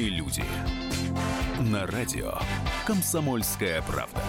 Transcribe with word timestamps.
Культурные 0.00 0.08
люди. 0.08 0.42
На 1.58 1.86
радио 1.86 2.32
«Комсомольская 2.86 3.82
правда». 3.82 4.22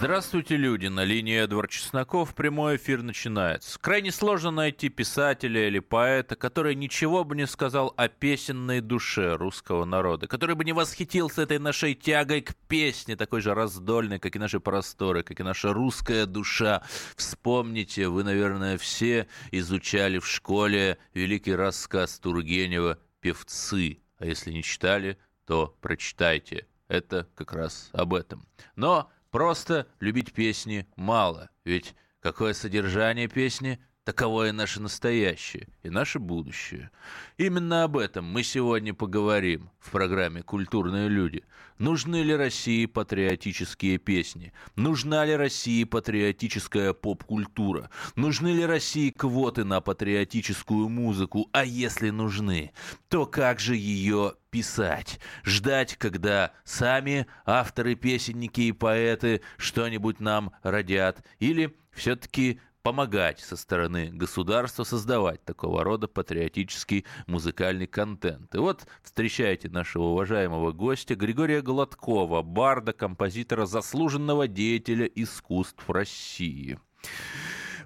Здравствуйте, 0.00 0.56
люди! 0.56 0.86
На 0.86 1.04
линии 1.04 1.36
Эдвард 1.36 1.68
Чесноков 1.68 2.34
прямой 2.34 2.76
эфир 2.76 3.02
начинается. 3.02 3.78
Крайне 3.78 4.10
сложно 4.10 4.50
найти 4.50 4.88
писателя 4.88 5.68
или 5.68 5.78
поэта, 5.78 6.36
который 6.36 6.74
ничего 6.74 7.22
бы 7.22 7.36
не 7.36 7.46
сказал 7.46 7.92
о 7.98 8.08
песенной 8.08 8.80
душе 8.80 9.36
русского 9.36 9.84
народа, 9.84 10.26
который 10.26 10.54
бы 10.54 10.64
не 10.64 10.72
восхитился 10.72 11.42
этой 11.42 11.58
нашей 11.58 11.94
тягой 11.94 12.40
к 12.40 12.54
песне, 12.66 13.14
такой 13.14 13.42
же 13.42 13.52
раздольной, 13.52 14.18
как 14.18 14.36
и 14.36 14.38
наши 14.38 14.58
просторы, 14.58 15.22
как 15.22 15.38
и 15.38 15.42
наша 15.42 15.74
русская 15.74 16.24
душа. 16.24 16.82
Вспомните, 17.14 18.08
вы, 18.08 18.24
наверное, 18.24 18.78
все 18.78 19.28
изучали 19.50 20.18
в 20.18 20.26
школе 20.26 20.96
великий 21.12 21.54
рассказ 21.54 22.18
Тургенева 22.20 22.98
«Певцы», 23.20 23.98
а 24.16 24.24
если 24.24 24.50
не 24.50 24.62
читали, 24.62 25.18
то 25.44 25.76
прочитайте. 25.82 26.66
Это 26.88 27.28
как 27.34 27.52
раз 27.52 27.90
об 27.92 28.14
этом. 28.14 28.46
Но 28.76 29.10
Просто 29.30 29.86
любить 30.00 30.32
песни 30.32 30.86
мало, 30.96 31.50
ведь 31.64 31.94
какое 32.20 32.52
содержание 32.52 33.28
песни, 33.28 33.78
таково 34.04 34.48
и 34.48 34.52
наше 34.52 34.80
настоящее, 34.80 35.68
и 35.82 35.90
наше 35.90 36.18
будущее. 36.18 36.90
Именно 37.36 37.84
об 37.84 37.96
этом 37.96 38.24
мы 38.24 38.42
сегодня 38.42 38.94
поговорим 38.94 39.70
в 39.78 39.90
программе 39.90 40.42
«Культурные 40.42 41.08
люди». 41.08 41.44
Нужны 41.78 42.22
ли 42.22 42.34
России 42.34 42.84
патриотические 42.84 43.96
песни? 43.96 44.52
Нужна 44.76 45.24
ли 45.24 45.34
России 45.34 45.84
патриотическая 45.84 46.92
поп-культура? 46.92 47.88
Нужны 48.16 48.48
ли 48.48 48.66
России 48.66 49.08
квоты 49.10 49.64
на 49.64 49.80
патриотическую 49.80 50.90
музыку? 50.90 51.48
А 51.52 51.64
если 51.64 52.10
нужны, 52.10 52.72
то 53.08 53.24
как 53.24 53.60
же 53.60 53.76
ее 53.76 54.34
писать? 54.50 55.20
Ждать, 55.42 55.96
когда 55.96 56.52
сами 56.64 57.26
авторы-песенники 57.46 58.60
и 58.60 58.72
поэты 58.72 59.40
что-нибудь 59.56 60.20
нам 60.20 60.52
родят? 60.62 61.24
Или 61.38 61.74
все-таки 61.92 62.60
помогать 62.82 63.40
со 63.40 63.56
стороны 63.56 64.10
государства 64.12 64.84
создавать 64.84 65.44
такого 65.44 65.84
рода 65.84 66.08
патриотический 66.08 67.04
музыкальный 67.26 67.86
контент. 67.86 68.54
И 68.54 68.58
вот 68.58 68.86
встречайте 69.02 69.68
нашего 69.68 70.04
уважаемого 70.04 70.72
гостя 70.72 71.14
Григория 71.14 71.62
Гладкова, 71.62 72.42
барда, 72.42 72.92
композитора, 72.92 73.66
заслуженного 73.66 74.48
деятеля 74.48 75.06
искусств 75.06 75.88
России. 75.88 76.78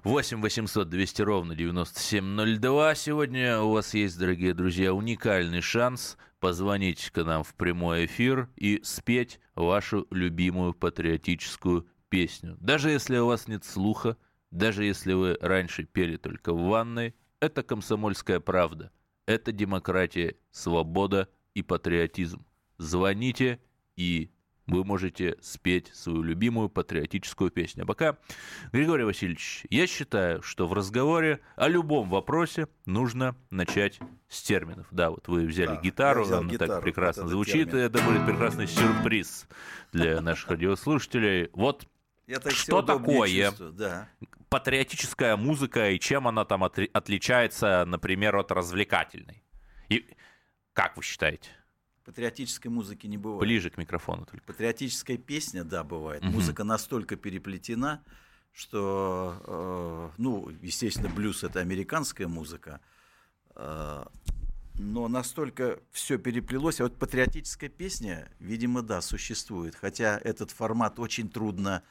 8 0.03 0.39
800 0.39 0.87
200 0.87 1.21
ровно 1.23 1.55
9702. 1.55 2.95
Сегодня 2.95 3.59
у 3.61 3.71
вас 3.71 3.95
есть, 3.95 4.19
дорогие 4.19 4.53
друзья, 4.53 4.93
уникальный 4.93 5.61
шанс 5.61 6.17
позвонить 6.39 7.09
к 7.09 7.23
нам 7.23 7.43
в 7.43 7.55
прямой 7.55 8.05
эфир 8.05 8.47
и 8.55 8.79
спеть 8.83 9.39
вашу 9.55 10.05
любимую 10.11 10.75
патриотическую 10.75 11.87
песню. 12.09 12.55
Даже 12.59 12.91
если 12.91 13.17
у 13.17 13.25
вас 13.25 13.47
нет 13.47 13.65
слуха, 13.65 14.15
даже 14.55 14.85
если 14.85 15.13
вы 15.13 15.37
раньше 15.41 15.83
пели 15.83 16.17
только 16.17 16.53
в 16.53 16.67
ванной, 16.67 17.13
это 17.39 17.61
комсомольская 17.61 18.39
правда. 18.39 18.91
Это 19.25 19.51
демократия, 19.51 20.35
свобода 20.51 21.29
и 21.53 21.61
патриотизм. 21.61 22.45
Звоните, 22.77 23.59
и 23.95 24.31
вы 24.67 24.83
можете 24.83 25.37
спеть 25.41 25.91
свою 25.93 26.23
любимую 26.23 26.69
патриотическую 26.69 27.51
песню. 27.51 27.83
А 27.83 27.85
пока, 27.85 28.17
Григорий 28.71 29.03
Васильевич, 29.03 29.65
я 29.69 29.87
считаю, 29.87 30.41
что 30.41 30.67
в 30.67 30.73
разговоре 30.73 31.41
о 31.55 31.67
любом 31.67 32.09
вопросе 32.09 32.67
нужно 32.85 33.35
начать 33.49 33.99
с 34.27 34.41
терминов. 34.41 34.87
Да, 34.91 35.11
вот 35.11 35.27
вы 35.27 35.45
взяли 35.45 35.75
Да, 35.75 35.81
гитару, 35.81 36.23
взял 36.23 36.39
она 36.39 36.49
гитару, 36.49 36.73
так 36.73 36.83
прекрасно 36.83 37.23
вот 37.23 37.31
звучит, 37.31 37.67
и 37.67 37.71
термин. 37.71 37.85
это 37.85 38.01
будет 38.03 38.25
прекрасный 38.25 38.67
сюрприз 38.67 39.47
для 39.91 40.21
наших 40.21 40.49
радиослушателей. 40.49 41.49
Вот 41.53 41.87
Я 42.25 42.39
так 42.39 42.53
Что 42.53 42.81
такое? 42.81 43.51
Да. 43.73 44.09
Патриотическая 44.55 45.35
музыка 45.35 45.89
и 45.89 45.99
чем 45.99 46.29
она 46.29 46.45
там 46.45 46.63
отри- 46.63 46.89
отличается, 46.93 47.83
например, 47.85 48.37
от 48.37 48.53
развлекательной? 48.53 49.43
И 49.89 50.07
как 50.71 50.95
вы 50.95 51.03
считаете? 51.03 51.49
Патриотической 52.05 52.71
музыки 52.71 53.05
не 53.05 53.17
бывает. 53.17 53.41
Ближе 53.41 53.69
к 53.69 53.77
микрофону 53.77 54.25
только. 54.25 54.45
Патриотическая 54.45 55.17
песня, 55.17 55.65
да, 55.65 55.83
бывает. 55.83 56.23
Мгм. 56.23 56.35
Музыка 56.35 56.63
настолько 56.63 57.17
переплетена, 57.17 58.01
что, 58.53 59.41
э, 59.45 60.21
ну, 60.21 60.49
естественно, 60.61 61.09
блюз 61.09 61.43
это 61.43 61.59
американская 61.59 62.29
музыка, 62.29 62.79
э, 63.55 64.05
но 64.75 65.07
настолько 65.09 65.79
все 65.91 66.17
переплелось. 66.17 66.79
А 66.79 66.83
вот 66.83 66.97
патриотическая 66.97 67.69
песня, 67.69 68.31
видимо, 68.39 68.83
да, 68.83 69.01
существует. 69.01 69.75
Хотя 69.75 70.17
этот 70.23 70.51
формат 70.51 70.97
очень 70.97 71.27
трудно 71.27 71.83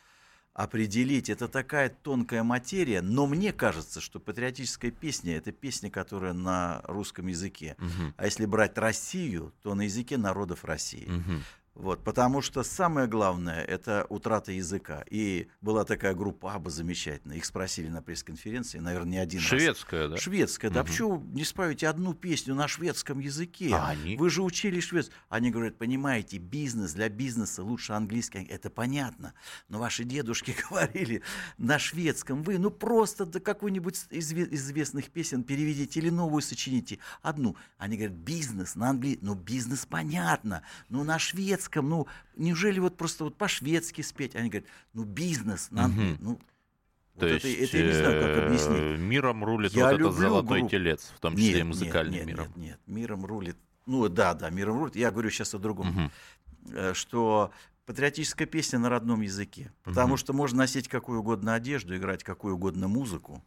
определить. 0.55 1.29
Это 1.29 1.49
такая 1.49 1.91
тонкая 1.91 2.45
материя, 2.45 3.03
но 3.03 3.27
мне 3.27 3.53
кажется, 3.53 4.01
что 4.01 4.21
патриотическая 4.21 4.93
песня 4.93 5.37
это 5.37 5.51
песня, 5.53 5.91
которая 5.91 6.33
на 6.33 6.81
русском 6.85 7.27
языке. 7.27 7.75
Мгм. 7.79 8.15
А 8.17 8.25
если 8.25 8.47
брать 8.47 8.79
Россию, 8.79 9.53
то 9.63 9.75
на 9.75 9.83
языке 9.83 10.17
народов 10.17 10.65
России. 10.65 11.07
Мгм. 11.07 11.43
Вот, 11.75 12.05
потому 12.05 12.41
что 12.41 12.63
самое 12.63 13.09
главное– 13.09 13.61
это 13.65 14.07
утрата 14.09 14.53
языка. 14.53 15.05
И 15.11 15.49
была 15.61 15.85
такая 15.85 16.15
группа 16.15 16.55
Аба 16.55 16.71
замечательная. 16.71 17.37
Их 17.39 17.45
спросили 17.45 17.89
на 17.89 18.01
пресс-конференции, 18.01 18.79
наверное, 18.79 19.11
не 19.11 19.19
один 19.19 19.41
раз. 19.41 19.49
Шведская, 19.49 20.07
да? 20.09 20.17
Шведская. 20.17 20.71
Да 20.71 20.83
Мгм. 20.83 20.89
почему 20.89 21.23
не 21.33 21.43
споете 21.45 21.89
одну 21.89 22.15
песню 22.15 22.55
на 22.55 22.69
шведском 22.69 23.19
языке? 23.19 23.71
А 23.75 23.89
они? 23.89 24.17
Вы 24.17 24.31
же 24.31 24.43
учили 24.43 24.79
шведский. 24.79 25.13
Они 25.29 25.51
говорят, 25.51 25.77
понимаете, 25.77 26.39
бизнес 26.39 26.93
для 26.93 27.09
бизнеса 27.09 27.65
лучше 27.65 27.93
английский. 27.93 28.45
Это 28.45 28.71
понятно. 28.71 29.35
Но 29.69 29.81
ваши 29.81 30.05
дедушки 30.05 30.55
говорили 30.71 31.23
на 31.59 31.81
шведском. 31.81 32.45
Вы, 32.45 32.59
ну 32.59 32.71
просто 32.71 33.27
до 33.27 33.41
какой-нибудь 33.41 33.97
из 34.11 34.33
изве- 34.33 34.49
известных 34.55 35.11
песен 35.11 35.43
переведите 35.43 35.99
или 35.99 36.11
новую 36.11 36.41
сочините. 36.41 37.01
Одну. 37.21 37.57
Они 37.79 37.97
говорят, 37.97 38.17
бизнес 38.17 38.77
на 38.77 38.91
английском. 38.91 39.27
Ну, 39.27 39.35
бизнес 39.35 39.87
понятно. 39.87 40.63
Ну, 40.89 41.03
на 41.03 41.19
шведском. 41.19 41.64
Ну, 41.89 42.07
неужели 42.37 42.79
вот 42.81 42.97
просто 42.97 43.25
вот 43.25 43.37
по-шведски 43.37 44.03
спеть? 44.03 44.35
Они 44.37 44.49
говорят, 44.51 44.69
ну, 44.93 45.05
бизнес 45.05 45.71
на 45.71 45.85
английском. 45.87 46.25
Ну, 46.25 46.41
То 47.19 47.27
вот 47.27 47.45
есть 47.45 47.45
это, 47.45 47.65
это 47.65 47.77
я 47.79 47.87
не 47.87 47.93
знаю, 47.93 48.21
как 48.23 48.31
э, 48.37 48.47
объяснить. 48.47 48.99
миром 49.01 49.45
рулит 49.45 49.73
Я 49.73 49.87
вот 49.91 50.01
этот 50.01 50.15
золотой 50.15 50.59
группу. 50.61 50.71
телец, 50.71 51.13
в 51.17 51.21
том 51.21 51.37
числе 51.37 51.51
и 51.51 51.55
Нет, 51.57 51.67
музыкальным 51.67 52.15
нет, 52.15 52.27
миром. 52.27 52.47
Нет, 52.57 52.57
нет, 52.57 52.81
миром 52.87 53.25
рулит. 53.25 53.57
Ну 53.87 54.09
да, 54.09 54.35
да, 54.35 54.51
миром 54.51 54.79
рулит. 54.79 54.97
Я 54.97 55.11
говорю 55.11 55.31
сейчас 55.31 55.55
о 55.55 55.59
другом. 55.59 56.11
Э, 56.71 56.93
Что 56.95 57.53
патриотическая 57.87 58.47
песня 58.47 58.79
на 58.79 58.89
родном 58.89 59.21
языке. 59.21 59.71
Потому 59.83 60.09
Мгм. 60.15 60.17
что 60.17 60.33
можно 60.33 60.59
носить 60.59 60.89
какую 60.89 61.21
угодно 61.21 61.55
одежду, 61.55 61.95
играть 61.97 62.25
какую 62.25 62.55
угодно 62.55 62.89
музыку, 62.89 63.45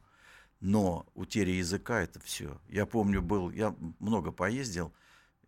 но 0.59 1.05
утеря 1.15 1.53
языка 1.53 2.01
это 2.01 2.19
все. 2.19 2.59
Я 2.69 2.85
помню, 2.85 3.21
был, 3.21 3.49
я 3.49 3.75
много 3.99 4.31
поездил, 4.31 4.93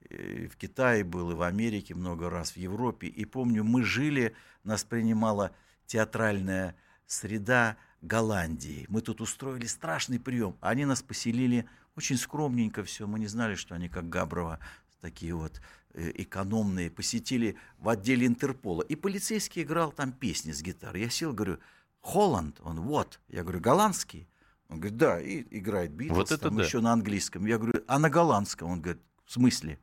и 0.09 0.47
в 0.47 0.55
Китае 0.57 1.03
был, 1.03 1.31
и 1.31 1.35
в 1.35 1.41
Америке 1.41 1.95
много 1.95 2.29
раз, 2.29 2.51
в 2.51 2.57
Европе. 2.57 3.07
И 3.07 3.25
помню, 3.25 3.63
мы 3.63 3.83
жили, 3.83 4.35
нас 4.63 4.83
принимала 4.83 5.51
театральная 5.85 6.75
среда 7.05 7.77
Голландии. 8.01 8.85
Мы 8.89 9.01
тут 9.01 9.21
устроили 9.21 9.65
страшный 9.65 10.19
прием. 10.19 10.55
Они 10.61 10.85
нас 10.85 11.01
поселили 11.01 11.67
очень 11.95 12.17
скромненько 12.17 12.83
все. 12.83 13.07
Мы 13.07 13.19
не 13.19 13.27
знали, 13.27 13.55
что 13.55 13.75
они 13.75 13.89
как 13.89 14.07
Габрова 14.07 14.59
такие 15.01 15.33
вот 15.33 15.61
э, 15.93 16.11
экономные, 16.15 16.89
посетили 16.89 17.57
в 17.77 17.89
отделе 17.89 18.27
Интерпола. 18.27 18.83
И 18.83 18.95
полицейский 18.95 19.63
играл 19.63 19.91
там 19.91 20.11
песни 20.11 20.51
с 20.51 20.61
гитарой. 20.61 21.01
Я 21.01 21.09
сел, 21.09 21.33
говорю, 21.33 21.59
Холланд? 22.01 22.59
Он, 22.63 22.81
вот. 22.81 23.19
Я 23.27 23.43
говорю, 23.43 23.59
голландский? 23.59 24.27
Он 24.69 24.79
говорит, 24.79 24.97
да, 24.97 25.19
и 25.19 25.45
играет 25.57 25.91
Битлз, 25.91 26.17
Вот 26.17 26.31
это 26.31 26.43
там 26.43 26.57
да. 26.57 26.63
еще 26.63 26.79
на 26.79 26.93
английском. 26.93 27.45
Я 27.45 27.57
говорю, 27.57 27.83
а 27.87 27.99
на 27.99 28.09
голландском? 28.09 28.69
Он 28.69 28.81
говорит, 28.81 29.01
в 29.25 29.31
смысле? 29.31 29.79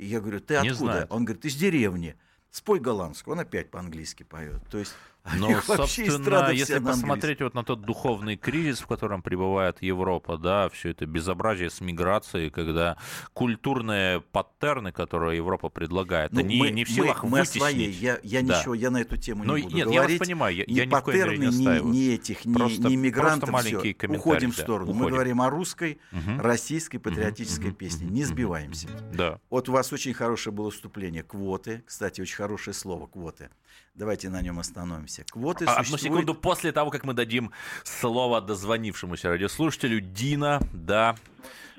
И 0.00 0.06
я 0.06 0.20
говорю, 0.20 0.40
ты 0.40 0.54
Не 0.54 0.70
откуда? 0.70 0.74
знает. 0.76 1.06
Он 1.10 1.26
говорит, 1.26 1.44
из 1.44 1.54
деревни. 1.56 2.16
Спой 2.50 2.80
голландскую. 2.80 3.34
Он 3.34 3.40
опять 3.40 3.70
по-английски 3.70 4.22
поет. 4.22 4.62
То 4.70 4.78
есть 4.78 4.94
Но, 5.36 5.48
них 5.48 5.68
вообще 5.68 6.06
собственно, 6.06 6.50
если 6.50 6.78
посмотреть 6.78 7.40
вот 7.42 7.54
на 7.54 7.62
тот 7.62 7.82
духовный 7.82 8.36
кризис, 8.36 8.80
в 8.80 8.86
котором 8.86 9.22
пребывает 9.22 9.82
Европа, 9.82 10.38
да, 10.38 10.68
все 10.70 10.90
это 10.90 11.06
безобразие 11.06 11.68
с 11.70 11.80
миграцией, 11.80 12.50
когда 12.50 12.96
культурные 13.34 14.20
паттерны, 14.20 14.92
которые 14.92 15.36
Европа 15.36 15.68
предлагает, 15.68 16.32
Ну, 16.32 16.40
они 16.40 16.58
мы, 16.58 16.70
не 16.70 16.84
в 16.84 16.88
мы- 16.88 16.94
силах 16.94 17.24
мы 17.24 17.30
вытеснить. 17.40 17.62
своей. 17.62 17.90
Я, 17.90 18.18
я 18.22 18.42
Да. 18.42 18.58
ничего, 18.60 18.74
я 18.74 18.90
на 18.90 18.98
эту 19.02 19.16
тему 19.16 19.44
Ну, 19.44 19.56
не 19.56 19.62
буду 19.64 19.76
нет, 19.76 19.86
я 19.86 19.92
вас 19.92 19.96
говорить. 19.96 20.18
понимаю, 20.20 20.56
я- 20.56 20.64
ни 20.66 20.72
я 20.72 20.74
мере 20.74 20.86
не 20.86 20.90
паттерны, 20.90 21.44
ни, 21.44 21.90
ни 21.90 22.08
этих, 22.14 22.44
ни, 22.44 22.54
Просто- 22.54 22.82
ни 22.88 22.96
мигрантов. 22.96 23.48
всё. 23.50 23.94
комментарий, 23.94 24.18
Уходим 24.20 24.52
в 24.52 24.56
да, 24.56 24.62
сторону. 24.62 24.86
Мы 24.92 24.96
уходим. 25.00 25.14
говорим 25.14 25.42
о 25.42 25.50
русской, 25.50 25.98
Мгм. 26.12 26.40
российской 26.40 26.98
патриотической 26.98 27.68
мгм, 27.68 27.74
песне. 27.76 28.06
Не 28.08 28.24
сбиваемся. 28.24 28.88
Да. 29.12 29.38
Вот 29.50 29.68
у 29.68 29.72
вас 29.72 29.92
очень 29.92 30.14
хорошее 30.14 30.54
было 30.54 30.70
вступление. 30.70 31.22
Квоты. 31.22 31.82
Кстати, 31.86 32.20
очень 32.20 32.36
хорошее 32.36 32.74
слово 32.74 33.06
квоты. 33.06 33.50
Давайте 33.94 34.28
на 34.30 34.40
нем 34.40 34.58
остановимся 34.58 35.09
дозвонимся. 35.10 35.24
Квоты 35.30 35.64
а, 35.66 35.74
Одну 35.76 35.98
секунду 35.98 36.34
после 36.34 36.72
того, 36.72 36.90
как 36.90 37.04
мы 37.04 37.14
дадим 37.14 37.52
слово 37.84 38.40
дозвонившемуся 38.40 39.28
радиослушателю. 39.28 40.00
Дина, 40.00 40.60
да, 40.72 41.16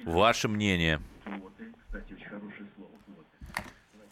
ваше 0.06 0.48
мнение. 0.48 1.02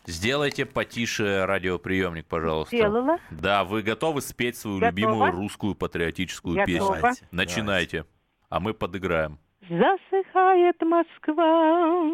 Сделайте 0.06 0.66
потише 0.66 1.46
радиоприемник, 1.46 2.26
пожалуйста. 2.26 2.76
Сделала. 2.76 3.20
Да, 3.30 3.64
вы 3.64 3.84
готовы 3.84 4.22
спеть 4.22 4.58
свою 4.58 4.80
Готова? 4.80 4.90
любимую 4.90 5.32
русскую 5.34 5.76
патриотическую 5.76 6.56
Готова. 6.56 7.00
песню? 7.00 7.28
Начинайте. 7.32 8.06
А 8.50 8.60
мы 8.60 8.74
подыграем. 8.74 9.38
Засыхает 9.70 10.82
Москва, 10.82 12.12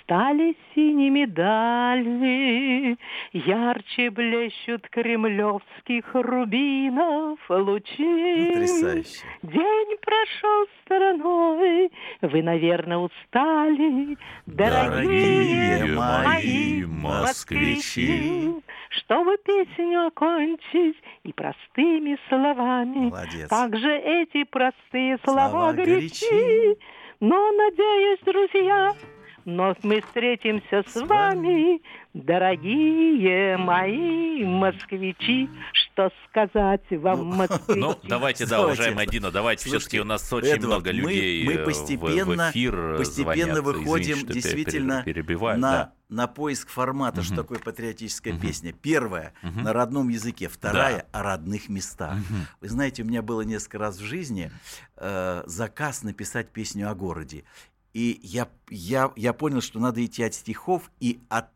стали 0.00 0.56
синими 0.74 1.26
дали, 1.26 2.96
Ярче 3.32 4.08
блещут 4.10 4.88
кремлевских 4.88 6.06
рубинов 6.14 7.38
лучи. 7.50 8.48
Потрясающе. 8.50 9.18
День 9.42 9.96
прошел 10.00 10.66
стороной, 10.84 11.90
вы, 12.22 12.42
наверное, 12.42 12.96
устали, 12.96 14.16
Дорогие 14.46 15.78
дорогие 15.78 15.94
мои 15.98 16.84
москвичи. 16.86 18.54
Чтобы 18.88 19.36
песню 19.44 20.06
окончить 20.06 20.96
и 21.24 21.32
простыми 21.32 22.16
словами, 22.28 23.10
Молодец. 23.10 23.48
также 23.48 23.94
эти 23.94 24.44
простые 24.44 25.18
Слова 25.24 25.50
слова 25.50 25.72
горячи. 25.74 26.24
горячи. 26.30 26.78
Но, 27.20 27.50
надеюсь, 27.52 28.20
друзья, 28.24 28.94
вновь 29.44 29.78
мы 29.82 30.02
встретимся 30.02 30.82
с, 30.86 30.92
С 30.92 31.02
вами, 31.02 31.80
дорогие 32.12 33.56
мои 33.56 34.44
москвичи. 34.44 35.48
Что 35.96 36.10
сказать 36.28 36.82
вам, 36.90 37.20
Ну, 37.20 37.24
москвичи? 37.36 37.80
Ну, 37.80 37.98
давайте, 38.06 38.44
да, 38.44 38.58
Давайте. 38.58 38.80
уважаемая 38.82 39.06
Дина, 39.06 39.30
давайте. 39.30 39.64
Все-таки 39.66 39.98
у 39.98 40.04
нас 40.04 40.30
очень 40.30 40.58
много 40.58 40.90
людей 40.90 41.46
мы 41.46 41.54
э, 41.54 41.62
в- 41.62 41.64
постепенно- 41.64 42.48
в, 42.48 42.50
эфир 42.50 42.96
Постепенно 42.98 43.54
звонят. 43.54 43.64
выходим 43.64 44.16
что 44.18 44.32
действительно 44.34 45.02
на, 45.56 45.56
да. 45.56 45.92
на 46.10 46.26
поиск 46.26 46.68
формата, 46.68 47.22
что 47.22 47.32
Мгм. 47.32 47.42
такое 47.44 47.58
патриотическая 47.60 48.34
Мгм. 48.34 48.42
песня. 48.42 48.72
Первая 48.74 49.32
Мгм. 49.42 49.62
на 49.62 49.72
родном 49.72 50.10
языке, 50.10 50.48
вторая 50.50 51.06
о 51.12 51.22
родных 51.22 51.70
местах. 51.70 52.12
Мгм. 52.28 52.46
Вы 52.60 52.68
знаете, 52.68 53.02
у 53.02 53.06
меня 53.06 53.22
было 53.22 53.40
несколько 53.40 53.78
раз 53.78 53.96
в 53.96 54.04
жизни 54.04 54.50
э, 54.98 55.44
заказ 55.46 56.02
написать 56.02 56.50
песню 56.50 56.90
о 56.90 56.94
городе. 56.94 57.44
И 57.94 58.20
я, 58.22 58.48
я, 58.68 59.10
я 59.16 59.32
понял, 59.32 59.62
что 59.62 59.80
надо 59.80 60.04
идти 60.04 60.22
от 60.22 60.34
стихов 60.34 60.90
и 61.00 61.20
от, 61.30 61.48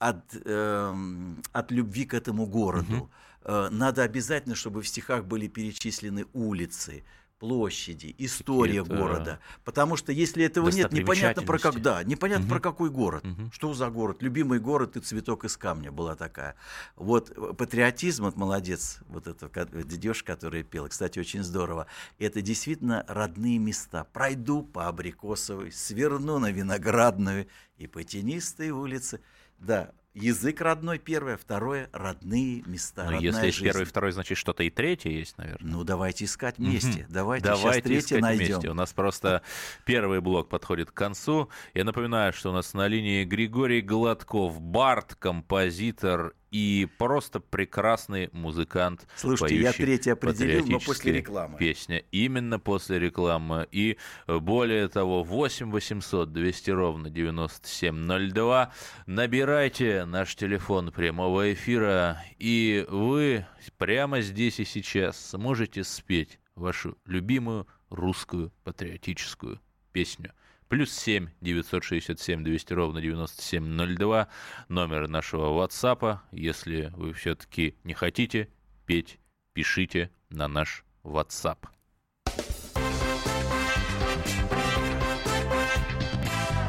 от, 0.00 0.22
эм, 0.44 1.42
от 1.52 1.70
любви 1.72 2.04
к 2.04 2.12
этому 2.12 2.44
городу. 2.44 3.08
Э, 3.10 3.18
надо 3.44 4.02
обязательно, 4.02 4.54
чтобы 4.54 4.82
в 4.82 4.88
стихах 4.88 5.24
были 5.24 5.48
перечислены 5.48 6.26
улицы, 6.32 7.04
площади, 7.38 8.14
история 8.18 8.82
города. 8.82 9.38
Потому 9.64 9.96
что 9.96 10.12
если 10.12 10.44
этого 10.44 10.70
нет, 10.70 10.92
непонятно 10.92 11.42
про 11.42 11.58
когда, 11.58 12.02
непонятно 12.02 12.46
Мгм. 12.46 12.50
про 12.50 12.60
какой 12.60 12.90
город. 12.90 13.24
Мгм. 13.24 13.52
Что 13.52 13.72
за 13.74 13.90
город? 13.90 14.22
Любимый 14.22 14.58
город 14.58 14.96
и 14.96 15.00
цветок 15.00 15.44
из 15.44 15.56
камня 15.56 15.92
была 15.92 16.16
такая. 16.16 16.56
Вот 16.96 17.30
э, 17.30 17.54
патриотизм, 17.54 18.24
вот 18.24 18.36
молодец, 18.36 18.98
вот 19.06 19.26
это 19.26 19.48
дедеж, 19.84 20.22
который 20.24 20.62
пел, 20.64 20.88
кстати, 20.88 21.18
очень 21.18 21.42
здорово. 21.44 21.86
Это 22.18 22.42
действительно 22.42 23.04
родные 23.06 23.58
места. 23.58 24.04
Пройду 24.12 24.62
по 24.62 24.88
Абрикосовой, 24.88 25.70
сверну 25.70 26.38
на 26.38 26.50
Виноградную 26.50 27.46
и 27.76 27.86
по 27.86 28.02
тенистой 28.02 28.70
улице. 28.70 29.20
Да, 29.58 29.92
язык 30.20 30.60
родной 30.60 30.98
первое, 30.98 31.36
второе 31.36 31.88
родные 31.92 32.62
места. 32.66 33.10
Ну, 33.10 33.20
если 33.20 33.46
есть 33.46 33.58
жизнь. 33.58 33.64
первый 33.64 33.82
и 33.82 33.84
второй, 33.86 34.12
значит, 34.12 34.38
что-то 34.38 34.62
и 34.62 34.70
третье 34.70 35.10
есть, 35.10 35.38
наверное. 35.38 35.70
Ну, 35.70 35.84
давайте 35.84 36.24
искать 36.24 36.58
вместе. 36.58 37.06
Давайте, 37.08 37.46
сейчас 37.46 37.58
Давайте 37.60 37.82
третье 37.82 38.00
искать 38.00 38.20
найдем. 38.20 38.46
вместе. 38.46 38.70
У 38.70 38.74
нас 38.74 38.92
просто 38.92 39.42
первый 39.84 40.20
блок 40.20 40.48
подходит 40.48 40.90
к 40.90 40.94
концу. 40.94 41.48
Я 41.74 41.84
напоминаю, 41.84 42.32
что 42.32 42.50
у 42.50 42.52
нас 42.52 42.74
на 42.74 42.86
линии 42.88 43.24
Григорий 43.24 43.80
Гладков, 43.80 44.60
бард, 44.60 45.14
композитор 45.14 46.34
и 46.50 46.88
просто 46.98 47.40
прекрасный 47.40 48.30
музыкант. 48.32 49.06
Слушайте, 49.16 49.60
я 49.60 49.72
третье 49.72 50.12
определил, 50.12 50.66
но 50.66 50.80
после 50.80 51.12
рекламы. 51.12 51.58
Песня. 51.58 51.98
Именно 52.10 52.58
после 52.58 52.98
рекламы. 52.98 53.68
И 53.70 53.98
э, 54.26 54.38
более 54.38 54.88
того, 54.88 55.22
8 55.22 55.70
800 55.70 56.32
200 56.32 56.70
ровно 56.70 57.10
9702. 57.10 58.72
Набирайте 59.06 60.04
наш 60.04 60.34
телефон 60.36 60.92
прямого 60.92 61.52
эфира, 61.52 62.22
и 62.38 62.86
вы 62.88 63.46
прямо 63.76 64.20
здесь 64.20 64.60
и 64.60 64.64
сейчас 64.64 65.30
сможете 65.30 65.84
спеть 65.84 66.38
вашу 66.54 66.96
любимую 67.06 67.66
русскую 67.90 68.52
патриотическую 68.64 69.60
песню. 69.92 70.32
Плюс 70.68 70.92
7 70.92 71.28
967 71.40 72.44
200 72.44 72.72
ровно 72.74 73.00
9702. 73.00 74.28
Номер 74.68 75.08
нашего 75.08 75.64
WhatsApp. 75.64 76.18
Если 76.30 76.92
вы 76.94 77.14
все-таки 77.14 77.76
не 77.84 77.94
хотите 77.94 78.48
петь, 78.84 79.18
пишите 79.54 80.10
на 80.28 80.46
наш 80.46 80.84
WhatsApp. 81.04 81.58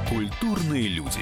Культурные 0.09 0.87
люди. 0.87 1.21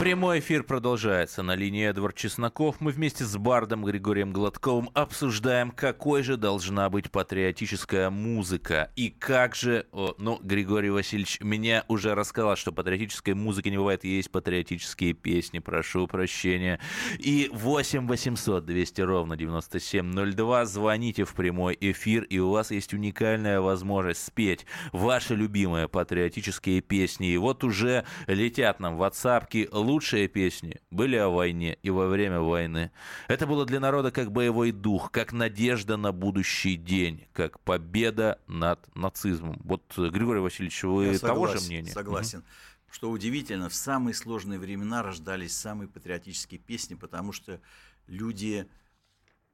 Прямой 0.00 0.38
эфир 0.38 0.62
продолжается. 0.62 1.42
На 1.42 1.54
линии 1.54 1.86
Эдвард 1.86 2.16
Чесноков. 2.16 2.80
Мы 2.80 2.90
вместе 2.90 3.26
с 3.26 3.36
Бардом 3.36 3.84
Григорием 3.84 4.32
Гладковым 4.32 4.88
обсуждаем, 4.94 5.70
какой 5.70 6.22
же 6.22 6.38
должна 6.38 6.88
быть 6.88 7.10
патриотическая 7.10 8.08
музыка. 8.08 8.90
И 8.96 9.10
как 9.10 9.54
же... 9.54 9.84
ну, 9.92 10.38
Григорий 10.42 10.88
Васильевич 10.88 11.38
меня 11.42 11.84
уже 11.86 12.14
рассказал, 12.14 12.56
что 12.56 12.72
патриотической 12.72 13.34
музыки 13.34 13.68
не 13.68 13.76
бывает. 13.76 14.02
Есть 14.04 14.30
патриотические 14.30 15.12
песни, 15.12 15.58
прошу 15.58 16.06
прощения. 16.06 16.80
И 17.18 17.50
8 17.52 18.06
800 18.06 18.64
200 18.64 19.00
ровно 19.02 19.36
9702. 19.36 20.64
Звоните 20.64 21.24
в 21.24 21.34
прямой 21.34 21.76
эфир, 21.78 22.22
и 22.24 22.38
у 22.38 22.48
вас 22.52 22.70
есть 22.70 22.94
уникальная 22.94 23.60
возможность 23.60 24.24
спеть 24.24 24.64
ваши 24.92 25.34
любимые 25.34 25.88
патриотические 25.88 26.80
песни. 26.80 27.32
И 27.32 27.36
вот 27.36 27.64
уже 27.64 28.06
летят 28.26 28.80
нам 28.80 28.96
в 28.96 29.02
WhatsApp 29.02 29.44
лучшие 29.90 30.28
песни 30.28 30.80
были 30.90 31.16
о 31.16 31.28
войне 31.28 31.78
и 31.82 31.90
во 31.90 32.06
время 32.06 32.40
войны. 32.40 32.90
Это 33.28 33.46
было 33.46 33.66
для 33.66 33.80
народа 33.80 34.10
как 34.10 34.32
боевой 34.32 34.72
дух, 34.72 35.10
как 35.10 35.32
надежда 35.32 35.96
на 35.96 36.12
будущий 36.12 36.76
день, 36.76 37.26
как 37.32 37.60
победа 37.60 38.40
над 38.46 38.94
нацизмом. 38.94 39.60
Вот, 39.64 39.82
э, 39.98 40.08
Григорий 40.08 40.40
Васильевич, 40.40 40.82
вы 40.84 41.06
Я 41.06 41.18
того 41.18 41.46
же 41.46 41.54
согласен, 41.54 41.66
мнения? 41.66 41.92
Согласен. 41.92 42.44
Что 42.90 43.10
удивительно, 43.10 43.68
в 43.68 43.74
самые 43.74 44.14
сложные 44.14 44.58
времена 44.58 45.02
рождались 45.02 45.56
самые 45.56 45.88
патриотические 45.88 46.58
песни, 46.58 46.94
потому 46.94 47.32
что 47.32 47.60
люди, 48.06 48.66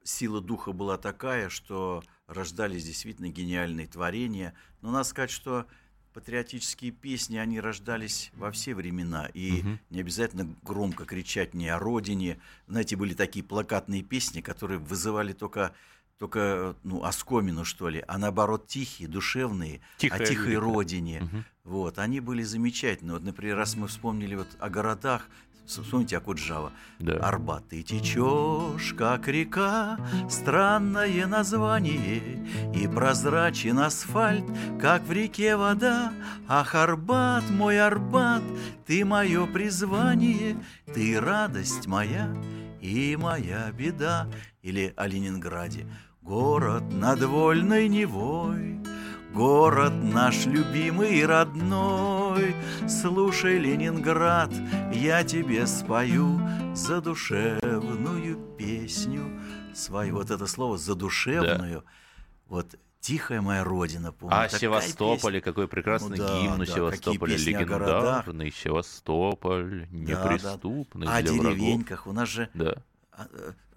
сила 0.03 0.41
духа 0.41 0.71
была 0.71 0.97
такая, 0.97 1.49
что 1.49 2.03
рождались 2.27 2.85
действительно 2.85 3.29
гениальные 3.29 3.87
творения. 3.87 4.53
Но 4.81 4.91
надо 4.91 5.03
сказать, 5.03 5.31
что 5.31 5.67
патриотические 6.17 6.89
песни, 6.89 7.37
они 7.37 7.59
рождались 7.59 8.31
во 8.33 8.49
все 8.49 8.73
времена. 8.73 9.29
И 9.35 9.61
Мгм. 9.61 9.79
не 9.91 9.99
обязательно 9.99 10.51
громко 10.63 11.05
кричать 11.05 11.53
не 11.53 11.69
о 11.69 11.77
родине. 11.77 12.39
Знаете, 12.67 12.95
были 12.95 13.13
такие 13.13 13.45
плакатные 13.45 14.01
песни, 14.01 14.41
которые 14.41 14.79
вызывали 14.79 15.33
только 15.33 15.75
только 16.17 16.75
ну, 16.83 17.03
оскомину, 17.03 17.63
что 17.63 17.89
ли, 17.89 18.03
а 18.07 18.17
наоборот 18.17 18.65
тихие, 18.65 19.07
душевные, 19.07 19.81
Тихая 19.97 20.19
о 20.19 20.25
тихой 20.25 20.45
лирика. 20.53 20.61
родине. 20.61 21.21
Мгм. 21.21 21.45
Вот, 21.63 21.99
они 21.99 22.19
были 22.19 22.41
замечательны. 22.41 23.13
Вот, 23.13 23.21
например, 23.21 23.55
раз 23.55 23.75
мы 23.75 23.85
вспомнили 23.87 24.33
вот 24.33 24.47
о 24.59 24.69
городах, 24.71 25.29
вспомните 25.67 26.17
Акуджава. 26.17 26.71
Да. 26.99 27.13
Арбат, 27.17 27.67
ты 27.69 27.83
течешь, 27.83 28.93
как 28.97 29.27
река, 29.27 29.99
странное 30.29 31.27
название, 31.27 32.47
И 32.73 32.87
прозрачен 32.87 33.79
асфальт, 33.79 34.45
как 34.79 35.03
в 35.03 35.11
реке 35.11 35.55
вода. 35.55 36.13
Ах, 36.47 36.75
Арбат, 36.75 37.49
мой 37.49 37.79
Арбат, 37.79 38.43
ты 38.85 39.05
мое 39.05 39.45
призвание, 39.45 40.57
Ты 40.93 41.19
радость 41.19 41.87
моя 41.87 42.33
и 42.81 43.15
моя 43.15 43.71
беда. 43.71 44.27
Или 44.61 44.93
о 44.95 45.07
Ленинграде. 45.07 45.85
Город 46.21 46.83
над 46.91 47.23
вольной 47.23 47.87
Невой, 47.87 48.79
Город 49.33 49.93
наш 50.03 50.45
любимый 50.45 51.19
и 51.19 51.23
родной, 51.25 52.55
Слушай, 52.87 53.59
Ленинград, 53.59 54.51
я 54.93 55.23
тебе 55.23 55.67
спою 55.67 56.39
Задушевную 56.73 58.37
песню 58.57 59.39
свою. 59.73 60.15
Вот 60.15 60.31
это 60.31 60.47
слово 60.47 60.77
«задушевную», 60.77 61.83
вот 62.47 62.75
Тихая 62.99 63.41
моя 63.41 63.63
родина, 63.63 64.11
помню. 64.11 64.35
А 64.35 64.43
такая 64.45 64.59
Севастополе, 64.59 65.39
песня. 65.39 65.41
какой 65.41 65.67
прекрасный 65.67 66.17
Ну 66.17 66.25
да, 66.27 66.41
гимн 66.41 66.57
да, 66.59 66.65
Севастополя, 66.65 67.37
легендарный 67.37 68.51
Севастополь, 68.51 69.87
Да, 69.91 70.23
да. 70.25 70.33
неприступный 70.33 71.07
О 71.07 71.21
для 71.21 71.31
врагов. 71.33 71.55
деревеньках. 71.57 72.07
У 72.07 72.11
нас 72.11 72.27
же 72.27 72.49
Да. 72.55 72.75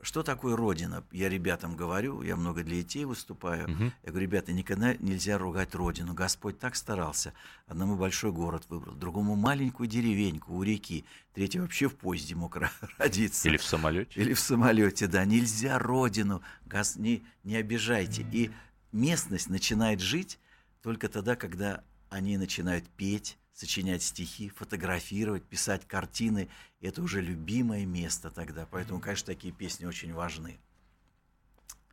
Что 0.02 0.23
такое 0.23 0.57
Родина? 0.57 1.04
Я 1.12 1.28
ребятам 1.28 1.76
говорю, 1.76 2.23
я 2.23 2.35
много 2.37 2.62
для 2.62 2.76
детей 2.76 3.04
выступаю. 3.04 3.69
Мгм. 3.69 3.92
Я 4.02 4.11
говорю, 4.11 4.26
ребята, 4.26 4.52
никогда 4.52 4.95
нельзя 4.95 5.37
ругать 5.37 5.75
Родину. 5.75 6.14
Господь 6.14 6.59
так 6.59 6.75
старался. 6.75 7.35
Одному 7.66 7.97
большой 7.97 8.33
город 8.33 8.64
выбрал, 8.71 8.95
другому 8.95 9.37
маленькую 9.37 9.88
деревеньку 9.88 10.54
у 10.54 10.62
реки, 10.62 11.04
третий 11.35 11.61
вообще 11.61 11.88
в 11.88 11.97
поезде 11.97 12.35
мог 12.35 12.57
ро- 12.57 12.71
родиться. 12.99 13.49
Или 13.49 13.59
в 13.59 13.62
самолете. 13.64 14.21
Или 14.21 14.33
в 14.33 14.40
самолете, 14.40 15.07
да. 15.07 15.25
Нельзя 15.25 15.78
Родину, 15.78 16.40
гос- 16.66 16.99
не, 16.99 17.23
не 17.45 17.57
обижайте. 17.57 18.26
И 18.33 18.50
местность 18.92 19.50
начинает 19.50 20.00
жить 20.00 20.38
только 20.83 21.09
тогда, 21.09 21.37
когда 21.37 21.83
они 22.09 22.38
начинают 22.38 22.88
петь, 22.88 23.37
сочинять 23.64 24.02
стихи, 24.02 24.48
фотографировать, 24.48 25.42
писать 25.42 25.86
картины. 25.86 26.48
Это 26.80 27.02
уже 27.02 27.20
любимое 27.20 27.84
место 27.84 28.30
тогда. 28.30 28.66
Поэтому, 28.70 29.00
конечно, 29.00 29.26
такие 29.26 29.52
песни 29.52 29.84
очень 29.84 30.14
важны. 30.14 30.58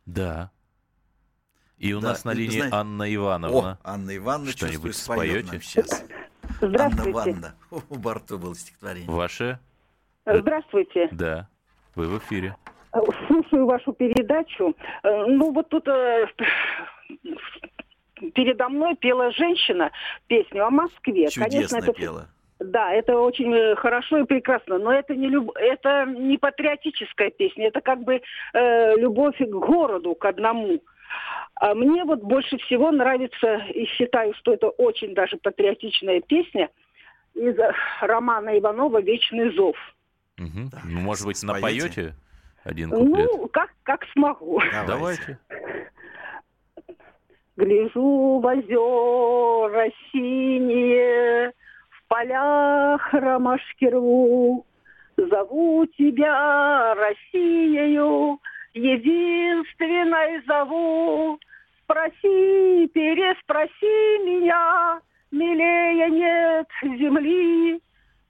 Да. 0.06 0.50
И 1.76 1.92
у 1.92 2.00
Да, 2.00 2.08
нас 2.08 2.24
на 2.24 2.32
линии 2.32 2.56
знаете- 2.60 2.74
Анна 2.76 3.14
Ивановна. 3.14 3.72
О, 3.72 3.78
Анна 3.84 4.16
Ивановна, 4.16 4.50
Что-нибудь 4.52 4.96
споете? 4.96 5.52
нам 5.52 5.60
сейчас. 5.60 6.02
Анна 6.62 6.68
Здравствуйте. 6.70 7.12
Ванна. 7.12 7.54
У 7.90 7.96
Барту 7.98 8.38
было 8.38 8.54
стихотворение. 8.54 9.10
Ваше? 9.10 9.60
Здравствуйте. 10.24 11.08
Да. 11.12 11.48
Вы 11.94 12.08
в 12.08 12.18
эфире. 12.18 12.56
Слушаю 13.26 13.66
вашу 13.66 13.92
передачу. 13.92 14.74
Э, 15.02 15.26
Ну, 15.26 15.52
вот 15.52 15.68
тут 15.68 15.86
э, 15.86 16.26
передо 18.34 18.68
мной 18.68 18.96
пела 18.96 19.30
женщина 19.32 19.90
песню 20.26 20.66
о 20.66 20.70
Москве. 20.70 21.28
Чудесно 21.28 21.78
это 21.78 21.92
пела. 21.92 22.28
Да, 22.60 22.92
это 22.92 23.16
очень 23.18 23.54
э, 23.54 23.76
хорошо 23.76 24.18
и 24.18 24.24
прекрасно, 24.24 24.78
но 24.78 24.92
это 24.92 25.14
не 25.14 25.28
люб... 25.28 25.52
это 25.54 26.06
не 26.06 26.38
патриотическая 26.38 27.30
песня, 27.30 27.68
это 27.68 27.80
как 27.80 28.02
бы 28.02 28.20
э, 28.52 28.96
любовь 28.96 29.38
к 29.38 29.48
городу, 29.48 30.16
к 30.16 30.24
одному. 30.24 30.82
А 31.54 31.74
мне 31.74 32.04
вот 32.04 32.20
больше 32.22 32.58
всего 32.58 32.90
нравится, 32.90 33.58
и 33.72 33.84
считаю, 33.86 34.34
что 34.34 34.52
это 34.52 34.68
очень 34.68 35.14
даже 35.14 35.36
патриотичная 35.36 36.20
песня 36.20 36.68
из 37.34 37.56
э, 37.58 37.72
романа 38.00 38.58
Иванова 38.58 39.00
«Вечный 39.00 39.54
зов». 39.54 39.76
Так, 40.36 40.84
Ну, 40.84 41.00
Может 41.00 41.26
быть, 41.26 41.42
напоете 41.42 42.14
один 42.64 42.90
куплет? 42.90 43.28
Ну, 43.32 43.48
как, 43.48 43.70
как 43.82 44.04
смогу. 44.12 44.60
Давайте. 44.86 45.38
Гляжу 47.58 48.38
в 48.38 48.46
озера 48.46 49.90
синие, 50.12 51.50
в 51.90 52.06
полях 52.06 53.12
ромашки 53.12 53.86
рву. 53.86 54.64
Зову 55.16 55.84
тебя, 55.86 56.94
Россиею, 56.94 58.38
единственной 58.74 60.40
зову. 60.46 61.40
Спроси, 61.82 62.86
переспроси 62.94 64.24
меня, 64.24 65.00
милее 65.32 66.10
нет 66.10 66.68
земли. 66.80 67.80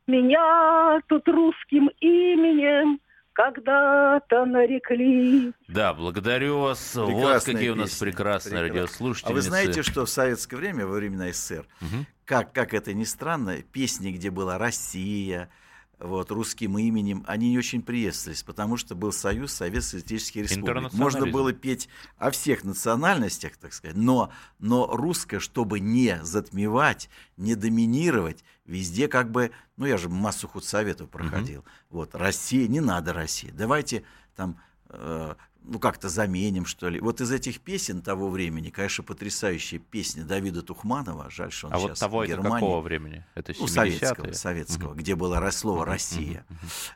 Меня 0.07 1.03
тут 1.07 1.29
русским 1.29 1.91
именем 2.01 2.99
когда-то 3.39 4.45
нарекли. 4.47 5.53
Да, 5.69 5.95
благодарю 5.95 6.59
вас. 6.59 6.95
вот 6.97 7.07
Прекрасная 7.07 7.55
какие 7.55 7.69
у 7.71 7.77
нас 7.77 7.91
прекрасные 7.95 8.11
прекрасная. 8.11 8.63
радиослушатели. 8.63 9.31
А 9.31 9.33
вы 9.33 9.43
знаете, 9.43 9.83
что 9.83 10.05
в 10.05 10.11
советское 10.11 10.57
время, 10.57 10.87
во 10.87 10.95
времена 10.97 11.31
СССР, 11.31 11.67
Мгм. 11.81 12.07
как, 12.25 12.53
как 12.53 12.75
это 12.75 12.93
ни 12.95 13.05
странно, 13.05 13.63
песни, 13.63 14.11
где 14.11 14.31
была 14.31 14.59
Россия, 14.59 15.51
вот, 15.99 16.31
русским 16.31 16.79
именем, 16.79 17.25
они 17.27 17.51
не 17.51 17.59
очень 17.59 17.83
приветствовались, 17.83 18.43
потому 18.43 18.77
что 18.77 18.95
был 18.95 19.13
Союз 19.13 19.53
Советско-Советских 19.53 20.43
Республик. 20.43 20.93
Можно 20.93 21.27
было 21.27 21.53
петь 21.53 21.89
о 22.17 22.31
всех 22.31 22.65
национальностях, 22.65 23.57
так 23.57 23.73
сказать, 23.73 23.97
но, 23.97 24.31
но 24.59 24.87
русское, 24.87 25.41
чтобы 25.41 25.81
не 25.81 26.19
затмевать, 26.23 27.11
не 27.37 27.55
доминировать, 27.55 28.45
везде 28.65 29.09
как 29.09 29.31
бы, 29.31 29.51
ну 29.77 29.87
я 29.87 29.97
же 29.97 30.09
массу 30.09 30.47
худсоветов 30.47 31.11
проходил, 31.11 31.65
вот, 31.91 32.15
Россия, 32.15 32.69
не 32.69 32.81
надо 32.81 33.13
России, 33.13 33.51
давайте 33.53 34.05
там 34.37 34.61
ну, 34.91 35.79
как-то 35.79 36.09
заменим, 36.09 36.65
что 36.65 36.89
ли. 36.89 36.99
Вот 37.01 37.21
из 37.21 37.31
этих 37.31 37.61
песен 37.61 38.01
того 38.01 38.31
времени, 38.31 38.71
конечно, 38.71 39.05
потрясающая 39.05 39.79
песня 39.79 40.25
Давида 40.25 40.63
Тухманова. 40.63 41.31
Жаль, 41.31 41.53
что 41.53 41.67
он 41.67 41.75
А 41.75 41.77
сейчас 41.79 41.89
вот 41.91 41.99
того 41.99 42.19
в 42.19 42.23
это 42.23 42.33
Германии. 42.33 42.65
какого 42.65 42.81
времени? 42.81 43.25
Это 43.35 43.53
Ну, 43.59 43.67
70-е? 43.67 43.69
советского, 43.69 44.33
советского, 44.33 44.95
где 44.95 45.15
было 45.15 45.51
слово 45.51 45.85
«Россия». 45.85 46.47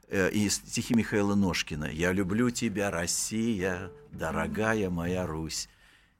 Э, 0.08 0.30
И 0.30 0.49
стихи 0.49 0.94
Михаила 0.94 1.34
Ножкина. 1.34 1.84
«Я 1.90 2.12
люблю 2.12 2.49
тебя, 2.50 2.90
Россия, 2.90 3.90
дорогая 4.11 4.88
моя 4.90 5.26
Русь». 5.26 5.68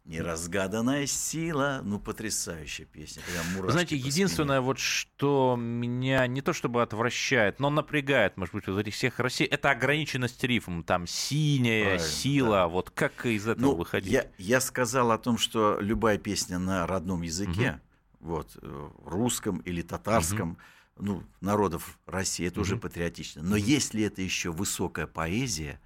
Неразгаданная 0.05 1.07
сила, 1.07 1.81
ну 1.85 2.01
потрясающая 2.01 2.85
песня. 2.87 3.23
Прям 3.23 3.71
знаете, 3.71 3.97
единственное, 3.97 4.61
вот 4.61 4.81
что 4.81 5.55
меня 5.57 6.27
не 6.27 6.43
то 6.43 6.53
чтобы 6.53 6.83
отвращает, 6.83 7.61
но 7.61 7.71
напрягает, 7.71 8.37
может 8.37 8.53
быть, 8.53 8.67
вот 8.67 8.81
этих 8.81 8.95
всех 8.95 9.21
России, 9.21 9.47
это 9.47 9.71
ограниченность 9.71 10.43
рифм. 10.43 10.83
Там 10.83 11.07
синяя, 11.07 11.85
Правильно, 11.99 12.07
сила. 12.07 12.57
да. 12.57 12.69
Вот 12.69 12.91
как 12.91 13.27
из 13.27 13.47
этого 13.47 13.71
Ну, 13.71 13.77
выходить? 13.77 14.13
я, 14.13 14.27
я 14.39 14.61
сказал 14.61 15.13
о 15.13 15.19
том, 15.19 15.39
что 15.39 15.79
любая 15.81 16.19
песня 16.19 16.59
на 16.59 16.85
родном 16.89 17.23
языке, 17.23 17.81
вот, 18.19 18.59
э, 18.61 18.91
русском 19.05 19.59
или 19.59 19.83
татарском, 19.83 20.59
ну, 20.99 21.23
народов 21.41 21.99
России, 22.07 22.49
это 22.49 22.61
уже 22.61 22.75
Мгм. 22.75 22.81
патриотично. 22.83 23.43
Но 23.43 23.55
если 23.55 24.03
это 24.03 24.21
еще 24.21 24.51
высокая 24.51 25.07
поэзия, 25.07 25.81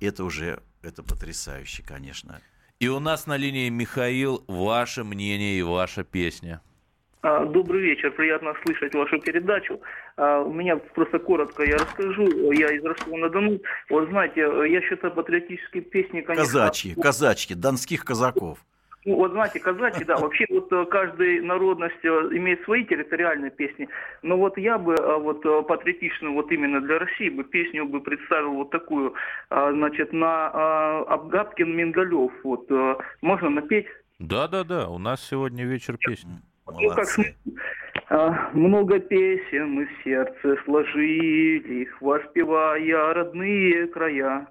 это 0.00 0.22
уже 0.24 0.62
это 0.82 1.02
потрясающе, 1.02 1.82
конечно. 1.82 2.42
И 2.80 2.88
у 2.88 2.98
нас 3.00 3.26
на 3.26 3.36
линии 3.36 3.68
Михаил, 3.68 4.44
ваше 4.48 5.04
мнение 5.04 5.58
и 5.58 5.62
ваша 5.62 6.04
песня. 6.04 6.60
А, 7.22 7.44
Добрый 7.46 7.80
вечер, 7.80 8.10
приятно 8.10 8.52
слышать 8.64 8.94
вашу 8.94 9.18
передачу. 9.20 9.80
А, 10.16 10.40
У 10.42 10.52
меня 10.52 10.76
просто 10.76 11.18
коротко 11.18 11.64
я 11.64 11.76
расскажу. 11.76 12.52
Я 12.52 12.68
из 12.70 12.84
Ростова-на-Дону. 12.84 13.60
Вот 13.88 14.08
знаете, 14.10 14.40
я 14.40 14.80
считаю 14.82 15.14
патриотические 15.14 15.82
песни, 15.82 16.20
конечно... 16.20 16.44
Казачьи, 16.44 16.94
казачки, 16.94 17.54
донских 17.54 18.04
казаков. 18.04 18.58
Ну, 19.04 19.16
вот 19.16 19.32
знаете, 19.32 19.60
казаки, 19.60 20.04
да, 20.04 20.16
вообще 20.16 20.46
вот 20.48 20.72
э, 20.72 20.86
каждая 20.86 21.42
народность 21.42 22.02
э, 22.02 22.08
имеет 22.32 22.62
свои 22.64 22.84
территориальные 22.84 23.50
песни. 23.50 23.88
Но 24.22 24.38
вот 24.38 24.56
я 24.56 24.78
бы 24.78 24.94
э, 24.94 25.18
вот 25.18 25.42
патриотичную 25.66 26.32
вот 26.32 26.50
именно 26.50 26.80
для 26.80 26.98
России 26.98 27.28
бы 27.28 27.44
песню 27.44 27.84
бы 27.84 28.00
представил 28.00 28.54
вот 28.54 28.70
такую, 28.70 29.14
значит, 29.50 30.12
на 30.12 31.00
Абгаткин 31.02 31.76
Мингалев. 31.76 32.32
Вот 32.42 32.68
можно 33.20 33.50
напеть? 33.50 33.86
Да-да-да, 34.18 34.88
у 34.88 34.98
нас 34.98 35.22
сегодня 35.22 35.64
вечер 35.64 35.98
песни. 35.98 36.40
Ну, 36.66 36.94
как. 36.94 37.08
А, 38.08 38.50
Много 38.52 39.00
песен 39.00 39.70
мы 39.70 39.86
в 39.86 40.04
сердце 40.04 40.56
сложили, 40.64 41.88
воспевая 42.00 43.14
родные 43.14 43.86
края. 43.88 44.46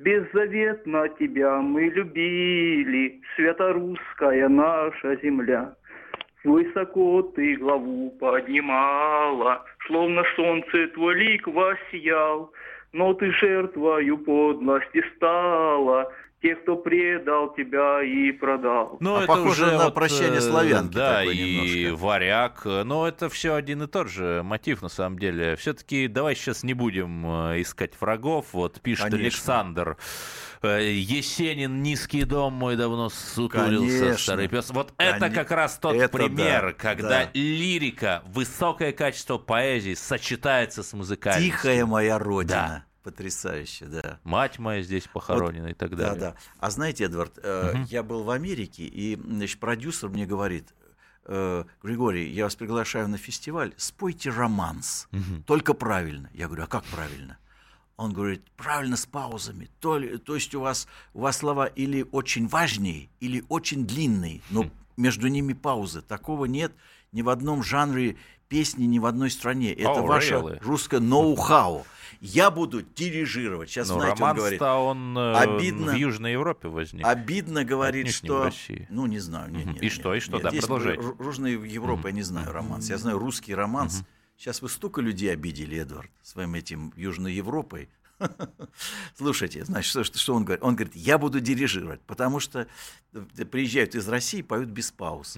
Беззаветно 0.00 1.10
тебя 1.18 1.60
мы 1.60 1.82
любили, 1.90 3.20
святорусская 3.36 4.48
наша 4.48 5.16
земля. 5.16 5.74
Высоко 6.42 7.20
ты 7.36 7.56
главу 7.56 8.10
поднимала, 8.18 9.62
словно 9.86 10.24
солнце 10.36 10.88
твой 10.94 11.16
лик 11.16 11.46
воссиял, 11.46 12.50
но 12.94 13.12
ты 13.12 13.30
жертвою 13.32 14.16
подлости 14.16 15.04
стала, 15.16 16.10
тех, 16.42 16.62
кто 16.62 16.76
предал 16.76 17.52
тебя 17.54 18.02
и 18.02 18.32
продал. 18.32 18.96
Ну, 19.00 19.16
А 19.16 19.18
это 19.18 19.26
похоже 19.26 19.64
уже 19.64 19.76
на 19.76 19.84
вот, 19.84 19.94
«Прощание 19.94 20.38
э, 20.38 20.40
славянки» 20.40 20.94
Да, 20.94 21.22
и 21.22 21.84
немножко. 21.86 22.02
варяг. 22.02 22.64
Но 22.64 23.06
это 23.06 23.28
все 23.28 23.54
один 23.54 23.82
и 23.82 23.86
тот 23.86 24.08
же 24.08 24.42
мотив, 24.42 24.80
на 24.82 24.88
самом 24.88 25.18
деле. 25.18 25.56
Все-таки 25.56 26.08
давай 26.08 26.34
сейчас 26.34 26.62
не 26.62 26.72
будем 26.74 27.26
э, 27.50 27.60
искать 27.60 27.92
врагов. 28.00 28.46
Вот 28.52 28.80
пишет 28.80 29.04
Конечно. 29.10 29.20
Александр. 29.22 29.96
э, 30.62 30.90
Есенин, 30.92 31.82
низкий 31.82 32.24
дом 32.24 32.54
мой 32.54 32.76
давно 32.76 33.10
сутулился, 33.10 33.98
Конечно. 33.98 34.18
старый 34.18 34.48
пес. 34.48 34.70
Вот 34.70 34.94
это 34.96 35.26
Коне- 35.26 35.34
как 35.34 35.50
раз 35.50 35.78
тот 35.78 35.94
это 35.94 36.08
пример, 36.08 36.66
да, 36.68 36.72
когда 36.72 37.08
да. 37.24 37.30
лирика, 37.34 38.22
высокое 38.26 38.92
качество 38.92 39.36
поэзии 39.38 39.94
сочетается 39.94 40.82
с 40.82 40.92
музыкальностью. 40.94 41.50
Тихая 41.52 41.84
моя 41.86 42.18
родина. 42.18 42.86
Потрясающе, 43.02 43.86
да. 43.86 44.20
Мать 44.24 44.58
моя 44.58 44.82
здесь 44.82 45.06
похоронена 45.06 45.68
и 45.68 45.74
так 45.74 45.96
далее. 45.96 46.14
Да, 46.20 46.30
да. 46.32 46.36
А 46.58 46.70
знаете, 46.70 47.04
Эдвард, 47.04 47.38
э, 47.42 47.74
я 47.88 48.02
был 48.02 48.24
в 48.24 48.30
Америке, 48.30 48.84
и 48.84 49.16
значит, 49.16 49.58
продюсер 49.58 50.10
мне 50.10 50.26
говорит, 50.26 50.74
э, 51.24 51.64
Григорий, 51.82 52.30
я 52.30 52.44
вас 52.44 52.56
приглашаю 52.56 53.08
на 53.08 53.16
фестиваль, 53.16 53.72
спойте 53.78 54.30
романс, 54.30 55.08
Мгм. 55.12 55.42
только 55.44 55.72
правильно. 55.74 56.28
Я 56.34 56.46
говорю, 56.46 56.64
а 56.64 56.66
как 56.66 56.84
правильно? 56.84 57.38
Он 57.96 58.12
говорит, 58.12 58.42
правильно 58.56 58.96
с 58.96 59.06
паузами. 59.06 59.68
То, 59.80 59.98
ли- 59.98 60.18
то 60.18 60.34
есть 60.34 60.54
у 60.54 60.60
вас, 60.60 60.86
у 61.14 61.20
вас 61.20 61.38
слова 61.38 61.66
или 61.66 62.06
очень 62.12 62.48
важные, 62.48 63.08
или 63.20 63.44
очень 63.48 63.86
длинные, 63.86 64.40
но 64.50 64.70
между 64.96 65.28
ними 65.28 65.52
паузы. 65.54 66.02
Такого 66.02 66.44
нет 66.46 66.72
ни 67.12 67.22
в 67.22 67.28
одном 67.28 67.62
жанре 67.62 68.16
песни, 68.48 68.84
ни 68.84 68.98
в 68.98 69.06
одной 69.06 69.30
стране. 69.30 69.72
Это 69.72 70.00
Oh, 70.00 70.06
ваше 70.06 70.34
really? 70.34 70.58
русское 70.62 71.00
ноу-хау. 71.00 71.86
Я 72.20 72.50
буду 72.50 72.82
дирижировать. 72.82 73.70
Сейчас, 73.70 73.88
Ну, 73.88 73.94
знаете, 73.94 74.22
он 74.22 74.36
говорит, 74.36 74.60
он 74.62 75.16
э, 75.16 75.32
обидно. 75.36 75.92
в 75.92 75.96
Южной 75.96 76.32
Европе 76.32 76.68
возник. 76.68 77.06
обидно 77.06 77.64
говорит, 77.64 78.06
Отнюдь 78.06 78.22
не 78.22 78.26
в 78.28 78.32
что... 78.32 78.44
России. 78.44 78.86
Ну, 78.90 79.06
не 79.06 79.18
знаю. 79.20 79.50
Нет, 79.50 79.66
нет, 79.66 79.76
И 79.78 79.84
нет, 79.84 79.92
что, 79.92 80.14
и 80.14 80.20
что? 80.20 80.32
нет. 80.34 80.42
Да, 80.42 80.50
Есть 80.50 80.66
продолжайте. 80.66 81.02
Южная 81.18 81.52
Европа, 81.52 82.08
я 82.08 82.12
не 82.12 82.22
знаю 82.22 82.52
романс. 82.52 82.90
Я 82.90 82.98
знаю 82.98 83.18
русский 83.18 83.54
романс. 83.54 84.02
Сейчас 84.36 84.60
вы 84.60 84.68
столько 84.68 85.00
людей 85.00 85.32
обидели, 85.32 85.78
Эдвард, 85.78 86.10
своим 86.22 86.54
этим 86.54 86.92
Южной 86.96 87.32
Европой. 87.34 87.88
Слушайте, 89.16 89.64
значит, 89.64 89.90
что, 89.90 90.04
что 90.04 90.34
он 90.34 90.44
говорит? 90.44 90.62
Он 90.64 90.76
говорит, 90.76 90.96
я 90.96 91.16
буду 91.18 91.40
дирижировать, 91.40 92.00
потому 92.02 92.40
что 92.40 92.66
э, 93.14 93.44
приезжают 93.46 93.94
из 93.94 94.08
России, 94.08 94.42
поют 94.42 94.68
без 94.68 94.90
пауз. 94.92 95.36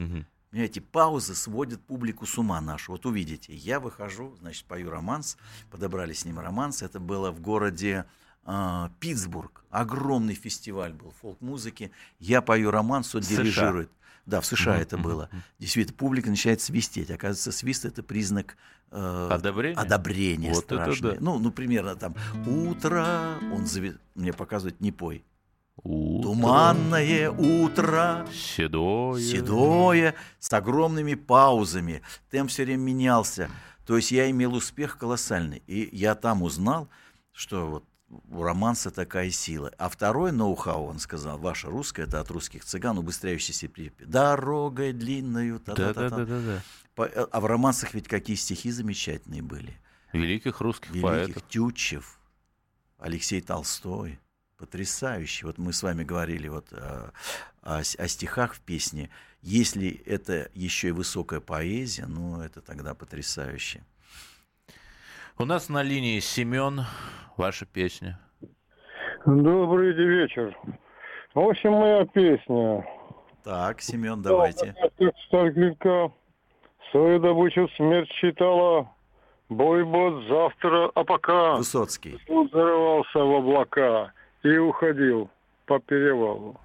Мгм. 0.53 0.59
Понимаете, 0.59 0.81
паузы 0.83 1.35
сводят 1.35 1.81
публику 1.81 2.27
с 2.27 2.37
ума 2.39 2.61
нашу. 2.61 2.93
Вот 2.93 3.07
увидите, 3.07 3.55
я 3.55 3.81
выхожу, 3.81 4.37
значит, 4.41 4.65
пою 4.67 4.91
романс, 4.91 5.39
подобрали 5.71 6.13
с 6.13 6.25
ним 6.27 6.39
романс. 6.39 6.83
Это 6.83 7.01
было 7.01 7.31
в 7.31 7.41
городе 7.41 8.05
а, 8.45 8.91
Питтсбург. 9.01 9.65
Огромный 9.71 10.35
фестиваль 10.35 10.93
был 10.93 11.13
фолк-музыки. 11.23 11.91
Я 12.19 12.43
пою 12.43 12.71
романс, 12.71 13.15
он 13.15 13.23
США. 13.23 13.37
дирижирует. 13.39 13.91
Да, 14.27 14.41
в 14.41 14.47
США 14.47 14.77
это 14.79 14.99
было. 14.99 15.29
Действительно, 15.59 15.97
публика 15.97 16.29
начинает 16.31 16.61
свистеть. 16.61 17.11
Оказывается, 17.11 17.51
свист 17.51 17.85
это 17.85 18.03
признак 18.05 18.57
э, 18.93 19.29
Одобрение? 19.31 19.79
одобрения 19.79 20.53
Вот 20.53 20.67
это 20.67 20.83
страшное. 20.85 21.13
да. 21.13 21.19
Ну, 21.21 21.39
ну, 21.39 21.51
примерно 21.51 21.97
там 21.97 22.15
утро, 22.47 23.39
он 23.53 23.65
зави- 23.65 23.99
мне 24.15 24.33
показывает 24.33 24.81
не 24.81 24.93
пой. 24.93 25.25
Утро 25.77 26.23
Туманное 26.23 27.31
утро, 27.31 28.27
Седое. 28.33 29.21
седое, 29.21 30.15
с 30.39 30.53
огромными 30.53 31.15
паузами. 31.15 32.03
Темп 32.31 32.51
все 32.51 32.65
время 32.65 32.83
менялся. 32.83 33.51
То 33.87 33.97
есть 33.97 34.13
я 34.13 34.31
имел 34.31 34.55
успех 34.55 34.99
колоссальный. 34.99 35.63
И 35.67 35.89
я 35.97 36.15
там 36.15 36.43
узнал, 36.43 36.89
что 37.33 37.67
вот 37.67 37.85
у 38.31 38.43
романса 38.43 38.91
такая 38.91 39.31
сила. 39.31 39.73
А 39.79 39.89
второй 39.89 40.31
ноу-хау, 40.31 40.85
он 40.87 40.99
сказал, 40.99 41.39
ваша 41.39 41.69
русская, 41.69 42.03
это 42.05 42.21
от 42.21 42.31
русских 42.31 42.65
цыган, 42.65 42.99
убыстряющийся 42.99 43.69
припев. 43.69 44.07
Дорогой 44.07 44.93
длинною, 44.93 45.59
та-та-та-та». 45.59 46.17
Да-да-да. 46.19 46.63
По- 46.95 47.07
А 47.07 47.41
в 47.41 47.47
романсах 47.47 47.95
ведь 47.95 48.07
какие 48.07 48.37
стихи 48.37 48.71
замечательные 48.71 49.41
были. 49.43 49.81
Великих 50.13 50.61
русских 50.61 50.91
Великих 50.91 51.03
поэтов. 51.03 51.43
Тютчев, 51.49 52.19
Алексей 52.99 53.41
Толстой. 53.41 54.21
Потрясающе. 54.63 55.47
Вот 55.47 55.59
мы 55.59 55.73
с 55.73 55.83
вами 55.83 56.05
говорили 56.05 56.47
вот 56.47 56.73
о, 56.73 57.11
о 57.63 57.79
о 57.79 57.83
стихах 57.83 58.55
в 58.55 58.61
песне. 58.61 59.11
Если 59.43 60.01
это 60.07 60.51
еще 60.55 60.89
и 60.89 60.93
высокая 60.93 61.41
поэзия, 61.41 62.07
ну 62.07 62.41
это 62.41 62.61
тогда 62.61 62.95
потрясающе. 62.95 63.83
У 65.37 65.45
нас 65.47 65.69
на 65.69 65.83
линии 65.83 66.21
Семен. 66.21 66.83
Ваша 67.37 67.67
песня. 67.67 68.21
Добрый 69.27 69.95
вечер. 69.95 70.57
В 71.35 71.41
общем, 71.41 71.73
моя 71.73 72.05
песня. 72.07 72.87
Так, 73.43 73.81
Семен, 73.81 74.23
давайте. 74.23 74.77
Как 74.81 75.13
Сталинка 75.27 76.13
свою 76.93 77.19
добычу 77.19 77.69
смерть 77.77 78.13
считала. 78.13 78.89
Бой 79.49 79.85
бот 79.85 80.23
завтра, 80.29 80.89
а 80.95 81.03
пока 81.03 81.57
Высоцкий. 81.57 82.21
он 82.29 82.49
зарывался 82.51 83.19
в 83.19 83.35
облака 83.35 84.13
и 84.43 84.57
уходил 84.57 85.31
по 85.67 85.79
перевалу. 85.79 86.61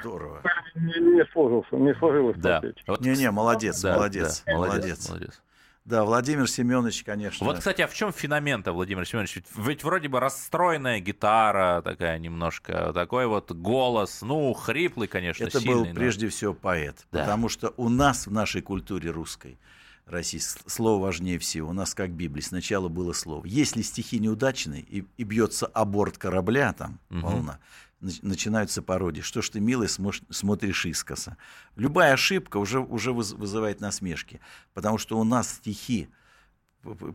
Здорово. 0.00 0.42
Не, 0.74 0.98
не 0.98 1.24
сложился, 1.32 1.76
не 1.76 1.94
сложилось 1.94 2.36
Да. 2.38 2.62
Вот, 2.86 3.00
Не-не, 3.00 3.30
молодец, 3.30 3.80
да, 3.82 3.94
молодец, 3.96 4.42
да, 4.46 4.54
молодец. 4.54 5.08
молодец. 5.08 5.40
Да, 5.84 6.04
Владимир 6.04 6.48
Семенович, 6.48 7.04
конечно. 7.04 7.44
Вот, 7.44 7.58
кстати, 7.58 7.82
а 7.82 7.86
в 7.86 7.92
чем 7.92 8.10
феномен-то, 8.10 8.72
Владимир 8.72 9.06
Семенович? 9.06 9.36
Ведь, 9.36 9.46
ведь 9.54 9.84
вроде 9.84 10.08
бы 10.08 10.18
расстроенная 10.18 10.98
гитара 11.00 11.82
такая 11.82 12.18
немножко, 12.18 12.90
такой 12.94 13.26
вот 13.26 13.52
голос, 13.52 14.22
ну, 14.22 14.50
хриплый, 14.54 15.08
конечно, 15.08 15.44
Это 15.44 15.60
сильный. 15.60 15.74
был 15.74 15.84
но- 15.84 15.94
прежде 15.94 16.28
всего 16.30 16.54
поэт. 16.54 17.06
Да. 17.12 17.20
Потому 17.20 17.50
что 17.50 17.74
у 17.76 17.90
нас 17.90 18.26
в 18.26 18.32
нашей 18.32 18.62
культуре 18.62 19.10
русской, 19.10 19.58
России, 20.06 20.38
с- 20.38 20.58
слово 20.66 21.02
важнее 21.02 21.38
всего. 21.38 21.70
У 21.70 21.72
нас 21.72 21.94
как 21.94 22.10
Библия. 22.10 22.42
Сначала 22.42 22.88
было 22.88 23.12
слово. 23.12 23.44
Если 23.46 23.82
стихи 23.82 24.18
неудачные 24.18 24.82
и, 24.82 25.04
и 25.16 25.24
бьется 25.24 25.66
о 25.66 25.84
борт 25.84 26.18
корабля, 26.18 26.72
там 26.72 27.00
Мгм. 27.08 27.20
волна, 27.22 27.58
нач- 28.02 28.18
начинаются 28.22 28.82
пародии. 28.82 29.22
Что 29.22 29.40
ж 29.42 29.48
ты, 29.50 29.60
милый, 29.60 29.88
смош- 29.88 30.22
смотришь 30.30 30.84
искоса? 30.86 31.36
Любая 31.76 32.12
ошибка 32.12 32.58
уже, 32.58 32.80
уже 32.80 33.10
выз- 33.12 33.34
вызывает 33.34 33.80
насмешки. 33.80 34.40
Потому 34.74 34.98
что 34.98 35.18
у 35.18 35.24
нас 35.24 35.48
стихи, 35.54 36.08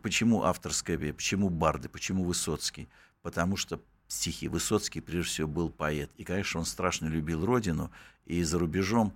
почему 0.01 0.43
авторская, 0.43 0.97
почему 1.13 1.49
Барды, 1.49 1.89
почему 1.89 2.23
Высоцкий? 2.23 2.89
Потому 3.21 3.55
что 3.57 3.81
стихи. 4.07 4.47
Высоцкий, 4.47 5.01
прежде 5.01 5.29
всего, 5.29 5.47
был 5.47 5.69
поэт. 5.69 6.09
И, 6.17 6.23
конечно, 6.23 6.59
он 6.59 6.65
страшно 6.65 7.05
любил 7.07 7.45
родину. 7.45 7.91
И 8.25 8.41
за 8.43 8.57
рубежом 8.59 9.13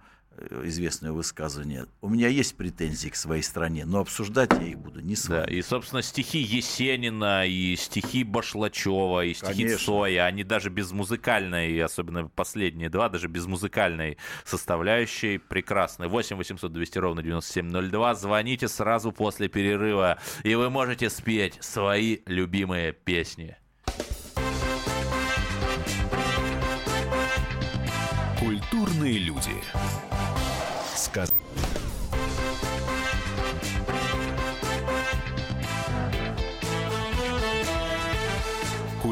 известное 0.63 1.11
высказывание. 1.11 1.85
У 2.01 2.09
меня 2.09 2.27
есть 2.27 2.55
претензии 2.55 3.09
к 3.09 3.15
своей 3.15 3.43
стране, 3.43 3.85
но 3.85 3.99
обсуждать 3.99 4.51
я 4.53 4.67
их 4.67 4.79
буду 4.79 4.99
не 4.99 5.15
с 5.15 5.25
Да, 5.25 5.41
вами. 5.41 5.51
и, 5.51 5.61
собственно, 5.61 6.01
стихи 6.01 6.39
Есенина, 6.39 7.45
и 7.45 7.75
стихи 7.75 8.23
Башлачева, 8.23 9.25
и 9.25 9.33
стихи 9.33 9.63
Конечно. 9.63 9.85
Цоя, 9.85 10.25
они 10.25 10.43
даже 10.43 10.69
без 10.69 10.91
музыкальной, 10.91 11.79
особенно 11.81 12.27
последние 12.27 12.89
два, 12.89 13.09
даже 13.09 13.27
без 13.27 13.45
музыкальной 13.45 14.17
составляющей 14.45 15.37
прекрасны. 15.37 16.07
8 16.07 16.35
800 16.37 16.71
200 16.71 16.97
ровно 16.97 17.21
9702. 17.23 18.15
Звоните 18.15 18.67
сразу 18.67 19.11
после 19.11 19.47
перерыва, 19.47 20.17
и 20.43 20.55
вы 20.55 20.69
можете 20.69 21.09
спеть 21.09 21.57
свои 21.61 22.19
любимые 22.25 22.93
песни. 22.93 23.55
Культурные 28.39 29.19
люди. 29.19 29.51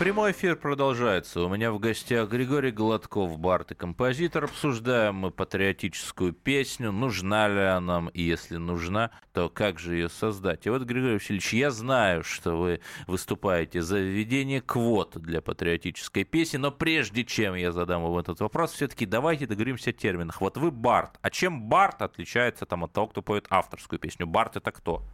Прямой 0.00 0.30
эфир 0.32 0.56
продолжается. 0.56 1.42
У 1.42 1.48
меня 1.50 1.70
в 1.70 1.78
гостях 1.78 2.30
Григорий 2.30 2.70
Гладков, 2.70 3.38
бард 3.38 3.72
и 3.72 3.74
композитор. 3.74 4.44
Обсуждаем 4.44 5.16
мы 5.16 5.30
патриотическую 5.30 6.32
песню. 6.32 6.90
Нужна 6.90 7.48
ли 7.48 7.60
она 7.60 7.80
нам? 7.80 8.08
И 8.08 8.22
если 8.22 8.56
нужна, 8.56 9.10
то 9.34 9.50
как 9.50 9.78
же 9.78 9.96
ее 9.96 10.08
создать? 10.08 10.64
И 10.64 10.70
вот, 10.70 10.84
Григорий 10.84 11.16
Васильевич, 11.16 11.52
я 11.52 11.70
знаю, 11.70 12.24
что 12.24 12.56
вы 12.56 12.80
выступаете 13.08 13.82
за 13.82 13.98
введение 13.98 14.62
квот 14.62 15.18
для 15.18 15.42
патриотической 15.42 16.24
песни, 16.24 16.56
но 16.56 16.70
прежде 16.70 17.22
чем 17.22 17.54
я 17.54 17.70
задам 17.70 18.02
вам 18.02 18.16
этот 18.16 18.40
вопрос, 18.40 18.72
все-таки 18.72 19.04
давайте 19.04 19.46
договоримся 19.46 19.90
о 19.90 19.92
терминах. 19.92 20.40
Вот 20.40 20.56
вы 20.56 20.70
бард. 20.70 21.18
А 21.20 21.28
чем 21.28 21.64
бард 21.64 22.00
отличается 22.00 22.64
там, 22.64 22.84
от 22.84 22.92
того, 22.94 23.08
кто 23.08 23.20
поет 23.20 23.44
авторскую 23.50 23.98
песню? 23.98 24.26
Бард 24.26 24.56
это 24.56 24.72
кто? 24.72 25.04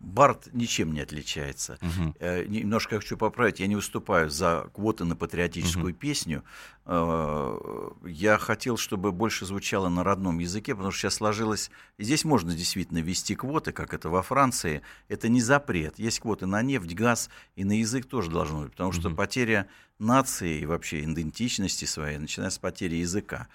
Барт 0.00 0.48
ничем 0.52 0.92
не 0.94 1.00
отличается. 1.00 1.76
Мгм. 1.80 2.14
Э, 2.20 2.44
Немножко 2.46 2.96
хочу 2.96 3.16
поправить, 3.16 3.58
я 3.60 3.66
не 3.66 3.74
выступаю 3.76 4.30
за 4.30 4.70
квоты 4.72 5.04
на 5.04 5.16
патриотическую 5.16 5.92
песню. 5.92 6.44
Э, 6.86 7.90
Я 8.06 8.38
хотел, 8.38 8.76
чтобы 8.76 9.12
больше 9.12 9.44
звучало 9.46 9.88
на 9.88 10.04
родном 10.04 10.38
языке, 10.38 10.74
потому 10.74 10.90
что 10.92 11.00
сейчас 11.02 11.14
сложилось... 11.14 11.70
Здесь 11.98 12.24
можно 12.24 12.54
действительно 12.54 12.98
ввести 12.98 13.34
квоты, 13.34 13.72
как 13.72 13.92
это 13.94 14.08
во 14.08 14.22
Франции. 14.22 14.82
Это 15.08 15.28
не 15.28 15.40
запрет. 15.40 15.98
Есть 15.98 16.20
квоты 16.20 16.46
на 16.46 16.62
нефть, 16.62 16.94
газ, 16.94 17.28
и 17.56 17.64
на 17.64 17.78
язык 17.78 18.06
тоже 18.06 18.30
должно 18.30 18.62
быть, 18.62 18.72
потому 18.72 18.92
что 18.92 19.08
Мгм. 19.08 19.16
потеря 19.16 19.66
нации 19.98 20.60
и 20.60 20.66
вообще 20.66 21.02
идентичности 21.02 21.84
своей 21.84 22.18
начинается 22.18 22.56
с 22.56 22.60
потери 22.60 22.96
языка. 22.96 23.48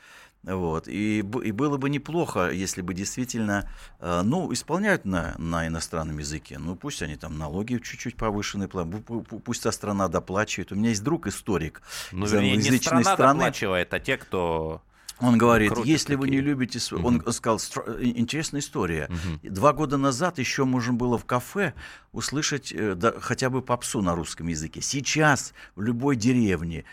Вот. 0.43 0.87
И, 0.89 1.19
и 1.19 1.51
было 1.51 1.77
бы 1.77 1.89
неплохо, 1.89 2.49
если 2.51 2.81
бы 2.81 2.93
действительно, 2.93 3.69
э, 3.99 4.21
ну, 4.23 4.51
исполняют 4.51 5.05
на, 5.05 5.35
на 5.37 5.67
иностранном 5.67 6.17
языке. 6.19 6.59
Ну, 6.59 6.75
пусть 6.75 7.01
они 7.01 7.15
там 7.15 7.37
налоги 7.37 7.77
чуть-чуть 7.81 8.17
повышенные, 8.17 8.67
пусть 8.67 9.63
та 9.63 9.71
страна 9.71 10.09
доплачивает. 10.09 10.71
У 10.71 10.75
меня 10.75 10.89
есть 10.89 11.03
друг 11.03 11.27
историк 11.27 11.81
Ну, 12.11 12.25
из 12.25 12.33
вернее, 12.33 12.51
не 12.51 12.57
англоязычной 12.57 13.03
страна 13.03 13.03
страны. 13.15 13.39
доплачивает, 13.39 13.93
а 13.93 13.99
те, 13.99 14.17
кто... 14.17 14.81
Он 15.19 15.37
говорит, 15.37 15.69
Крутят 15.71 15.87
если 15.87 16.15
вы 16.15 16.25
не 16.27 16.37
такие. 16.37 16.41
любите... 16.41 16.79
св- 16.79 16.99
Мгм. 16.99 17.23
Он 17.25 17.31
сказал, 17.33 17.57
«Стра- 17.57 17.97
э, 17.97 18.03
интересная 18.15 18.59
история. 18.59 19.07
Мгм. 19.09 19.53
Два 19.53 19.71
года 19.71 19.95
назад 19.95 20.39
еще 20.39 20.65
можно 20.65 20.91
было 20.93 21.17
в 21.17 21.23
кафе 21.23 21.73
услышать 22.11 22.73
э, 22.73 22.95
да, 22.95 23.13
хотя 23.21 23.49
бы 23.49 23.61
попсу 23.61 24.01
на 24.01 24.15
русском 24.15 24.47
языке. 24.47 24.81
Сейчас 24.81 25.53
в 25.75 25.81
любой 25.83 26.17
деревне 26.17 26.83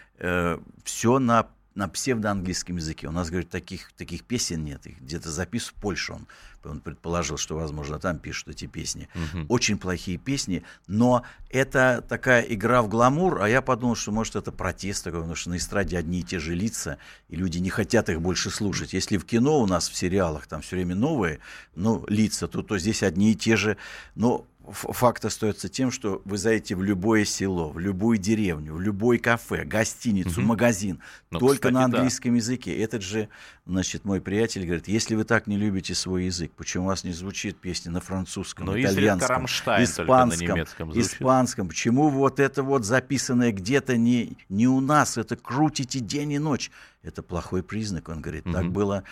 все 0.85 1.19
на 1.19 1.49
на 1.75 1.89
псевдоанглийском 1.89 2.77
языке. 2.77 3.09
У 3.09 3.13
нас, 3.13 3.31
говорит, 3.31 3.51
таких, 3.51 3.93
таких 3.93 4.25
песен 4.25 4.65
нет. 4.65 4.87
Их 4.87 5.01
где-то 5.01 5.31
запис 5.31 5.69
в 5.69 5.75
Польше. 5.75 6.15
Он, 6.15 6.27
он 6.65 6.81
предположил, 6.81 7.37
что, 7.37 7.57
возможно, 7.57 7.99
там 7.99 8.19
пишут 8.19 8.49
эти 8.49 8.67
песни. 8.67 9.09
Мгм. 9.15 9.47
Очень 9.49 9.79
плохие 9.79 10.19
песни, 10.19 10.63
но 10.87 11.23
это 11.51 12.05
такая 12.09 12.43
игра 12.43 12.83
в 12.83 12.89
гламур, 12.89 13.41
а 13.43 13.49
я 13.49 13.63
подумал, 13.63 13.95
что, 13.97 14.13
может, 14.13 14.37
это 14.37 14.53
протест 14.53 15.05
такой, 15.05 15.21
потому 15.21 15.35
что 15.37 15.51
на 15.51 15.57
эстраде 15.57 15.97
одни 15.99 16.21
и 16.21 16.23
те 16.23 16.39
же 16.39 16.55
лица, 16.55 16.99
и 17.29 17.37
люди 17.37 17.59
не 17.59 17.71
хотят 17.71 18.09
их 18.09 18.21
больше 18.21 18.51
слушать. 18.51 18.93
Если 18.93 19.17
в 19.17 19.25
кино 19.25 19.61
у 19.61 19.67
нас 19.67 19.89
в 19.89 19.97
сериалах 19.97 20.47
там 20.47 20.61
все 20.63 20.77
время 20.77 20.95
новые, 20.95 21.39
ну, 21.75 22.05
лица, 22.09 22.49
то, 22.49 22.63
то 22.63 22.79
здесь 22.79 23.03
одни 23.03 23.33
и 23.33 23.35
те 23.35 23.57
же. 23.57 23.77
Но 24.15 24.47
факт 24.73 25.25
остается 25.25 25.69
тем, 25.69 25.91
что 25.91 26.23
вы 26.25 26.39
зайдете 26.39 26.77
в 26.77 26.83
любое 26.83 27.25
село, 27.25 27.71
в 27.71 27.79
любую 27.81 28.19
деревню, 28.19 28.75
в 28.75 28.81
любой 28.81 29.19
кафе, 29.19 29.65
гостиницу, 29.65 30.41
Мгм. 30.41 30.49
магазин, 30.49 31.01
Ну, 31.31 31.39
только 31.41 31.71
на 31.71 31.81
кстати, 31.81 31.91
да. 31.93 31.99
английском 31.99 32.35
языке. 32.35 32.79
Этот 32.79 33.03
же, 33.03 33.29
значит, 33.67 34.05
мой 34.05 34.21
приятель 34.21 34.65
говорит, 34.65 34.87
если 34.87 35.17
вы 35.17 35.25
так 35.25 35.47
не 35.49 35.57
любите 35.57 35.95
свой 35.95 36.27
язык, 36.27 36.50
почему 36.57 36.85
у 36.85 36.87
вас 36.89 37.05
не 37.05 37.13
звучит 37.13 37.57
песня 37.59 37.91
на 37.93 38.01
французском, 38.01 38.67
Ну, 38.67 38.75
изредка 38.77 38.93
итальянском, 38.95 39.47
только 39.47 39.71
на 39.71 39.85
испанском, 39.85 40.63
испанском? 41.01 41.69
Почему 41.69 42.09
вот 42.09 42.41
это 42.41 42.63
вот 42.63 42.85
записанное 42.85 43.53
где-то 43.53 43.97
не, 43.97 44.37
не 44.49 44.69
у 44.69 44.81
нас, 44.81 45.17
это 45.17 45.37
крутите 45.37 46.01
день 46.01 46.33
и 46.33 46.39
ночь? 46.39 46.71
Это 47.03 47.23
плохой 47.23 47.63
признак, 47.63 48.09
он 48.09 48.21
говорит. 48.21 48.45
Так 48.45 48.65
Мгм. 48.65 48.73
было 48.73 49.05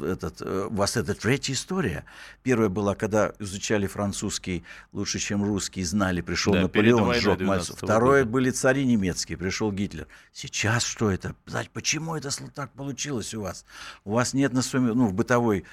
этот, 0.00 0.40
э, 0.42 0.68
у 0.70 0.74
вас 0.74 0.96
это 0.96 1.14
третья 1.14 1.52
история. 1.54 2.04
Первая 2.42 2.68
была, 2.68 2.94
когда 2.94 3.32
изучали 3.38 3.86
французский 3.86 4.62
лучше, 4.92 5.18
чем 5.18 5.42
русский, 5.42 5.82
знали, 5.82 6.20
пришел 6.20 6.52
Да, 6.52 6.62
Наполеон, 6.62 7.14
сжег 7.14 7.40
12-го 7.40 7.44
Мальцев. 7.44 7.76
Второе 7.76 8.22
года. 8.22 8.32
были 8.32 8.50
цари 8.50 8.84
немецкие, 8.84 9.36
пришел 9.38 9.72
Гитлер. 9.72 10.06
Сейчас 10.32 10.84
что 10.84 11.10
это? 11.10 11.34
Почему 11.72 12.14
это 12.14 12.30
так 12.52 12.70
получилось 12.72 13.34
у 13.34 13.40
вас? 13.40 13.64
У 14.04 14.12
вас 14.12 14.34
нет 14.34 14.52
на 14.52 14.62
своем, 14.62 14.86
ну, 14.88 15.06
в 15.06 15.14
бытовой 15.14 15.64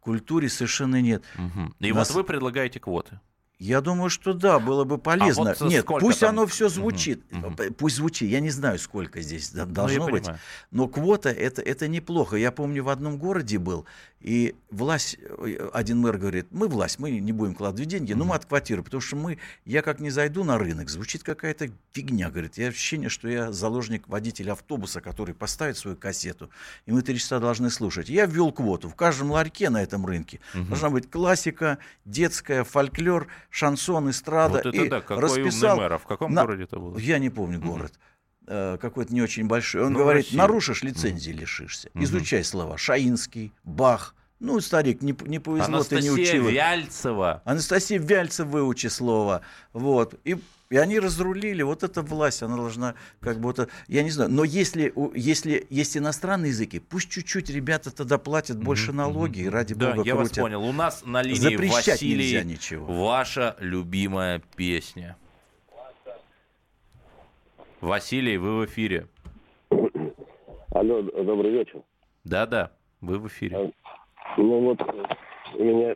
культуре 0.00 0.48
совершенно 0.48 1.00
нет. 1.00 1.24
Мгм. 1.36 1.74
И 1.80 1.92
Нас- 1.92 2.08
вот 2.10 2.16
вы 2.16 2.24
предлагаете 2.24 2.80
квоты. 2.80 3.20
Я 3.58 3.80
думаю, 3.80 4.08
что 4.08 4.34
да, 4.34 4.60
было 4.60 4.84
бы 4.84 4.98
полезно. 4.98 5.52
вот 5.58 5.68
Нет, 5.68 5.84
пусть 5.84 6.20
там? 6.20 6.28
оно 6.30 6.46
все 6.46 6.68
звучит. 6.68 7.24
П- 7.56 7.72
Пусть 7.72 7.96
звучит. 7.96 8.30
Я 8.30 8.38
не 8.38 8.50
знаю, 8.50 8.78
сколько 8.78 9.20
здесь 9.20 9.52
Ну, 9.52 9.66
должно 9.66 10.06
быть. 10.06 10.22
понимаю. 10.22 10.40
Но 10.70 10.86
квота 10.86 11.30
это, 11.30 11.60
это 11.60 11.88
неплохо. 11.88 12.36
Я 12.36 12.52
помню, 12.52 12.84
в 12.84 12.88
одном 12.88 13.18
городе 13.18 13.58
был, 13.58 13.84
и 14.20 14.54
власть, 14.70 15.16
э, 15.20 15.70
один 15.72 15.98
мэр 15.98 16.18
говорит, 16.18 16.46
мы 16.50 16.68
власть, 16.68 17.00
мы 17.00 17.10
не 17.18 17.32
будем 17.32 17.54
кладывать 17.56 17.88
деньги, 17.88 18.12
но 18.12 18.24
мы 18.24 18.36
от 18.36 18.44
квартиры, 18.46 18.82
потому 18.84 19.00
что 19.00 19.16
мы, 19.16 19.38
я 19.64 19.82
как 19.82 19.98
не 19.98 20.10
зайду 20.10 20.44
на 20.44 20.56
рынок, 20.58 20.88
звучит 20.88 21.24
какая-то 21.24 21.68
фигня, 21.92 22.30
говорит. 22.30 22.58
Я 22.58 22.68
ощущение, 22.68 23.08
что 23.08 23.28
я 23.28 23.50
заложник 23.50 24.06
водителя 24.08 24.52
автобуса, 24.52 25.00
который 25.00 25.34
поставит 25.34 25.76
свою 25.76 25.96
кассету, 25.96 26.48
и 26.86 26.92
мы 26.92 27.02
три 27.02 27.18
часа 27.18 27.40
должны 27.40 27.70
слушать. 27.70 28.08
Я 28.08 28.26
ввел 28.26 28.52
квоту. 28.52 28.88
В 28.88 28.94
каждом 28.94 29.32
ларьке 29.32 29.68
на 29.68 29.82
этом 29.82 30.06
рынке 30.06 30.38
должна 30.54 30.90
быть 30.90 31.10
классика, 31.10 31.78
детская, 32.04 32.62
фольклор, 32.64 33.26
шансон, 33.50 34.10
эстрада. 34.10 34.62
Вот 34.64 34.74
и 34.74 34.88
да, 34.88 35.00
какой 35.00 35.22
расписал 35.24 35.72
умный 35.76 35.82
мэр. 35.84 35.92
А 35.94 35.98
в 35.98 36.06
каком 36.06 36.32
на- 36.32 36.42
городе 36.42 36.64
это 36.64 36.78
было? 36.78 36.98
я 36.98 37.18
не 37.18 37.30
помню 37.30 37.60
город. 37.60 37.92
Э, 38.50 38.78
Какой-то 38.80 39.12
не 39.12 39.20
очень 39.20 39.46
большой. 39.46 39.84
Он 39.84 39.92
Ну, 39.92 39.98
говорит, 39.98 40.24
России. 40.26 40.36
нарушишь 40.38 40.82
лицензии, 40.82 41.32
лишишься. 41.32 41.90
Мгм. 41.92 42.04
Изучай 42.04 42.42
слова. 42.44 42.78
Шаинский, 42.78 43.52
Бах. 43.64 44.14
Ну, 44.40 44.58
старик, 44.60 45.02
не, 45.02 45.14
не 45.26 45.38
повезло, 45.38 45.82
ты 45.82 45.96
не 46.00 46.08
Анастасия 46.08 46.12
учил. 46.12 46.48
их. 46.48 46.54
Вяльцева. 46.54 47.42
Анастасия 47.44 47.98
Вяльцев 47.98 48.46
выучи 48.46 48.86
слово. 48.86 49.42
Вот. 49.74 50.14
И, 50.24 50.36
и 50.70 50.76
они 50.76 50.98
разрулили. 51.00 51.62
Вот 51.62 51.82
эта 51.82 52.02
власть, 52.02 52.42
она 52.42 52.56
должна 52.56 52.94
как 53.20 53.40
будто... 53.40 53.68
Я 53.86 54.02
не 54.02 54.10
знаю. 54.10 54.30
Но 54.30 54.44
если, 54.44 54.92
если 55.14 55.66
есть 55.70 55.96
иностранные 55.96 56.50
языки, 56.50 56.78
пусть 56.78 57.10
чуть-чуть 57.10 57.48
ребята 57.50 57.94
тогда 57.94 58.18
платят 58.18 58.62
больше 58.62 58.88
Мгм, 58.88 58.96
налоги. 58.98 59.40
И 59.40 59.48
ради 59.48 59.74
Да, 59.74 59.92
бога 59.92 60.06
я 60.06 60.14
вас 60.14 60.28
крутят. 60.28 60.42
понял. 60.44 60.62
У 60.64 60.72
нас 60.72 61.04
на 61.06 61.22
линии 61.22 61.38
Запрещать 61.38 61.86
Василий, 61.88 62.32
нельзя 62.32 62.44
ничего. 62.44 63.06
ваша 63.06 63.56
любимая 63.60 64.42
песня. 64.56 65.16
Василий, 67.80 68.36
вы 68.36 68.58
в 68.58 68.66
эфире. 68.66 69.06
Алло, 70.70 71.00
добрый 71.02 71.52
вечер. 71.52 71.80
Да-да, 72.24 72.72
вы 73.00 73.18
в 73.18 73.28
эфире. 73.28 73.72
Ну 74.36 74.60
вот, 74.60 74.80
у 75.54 75.64
меня 75.64 75.94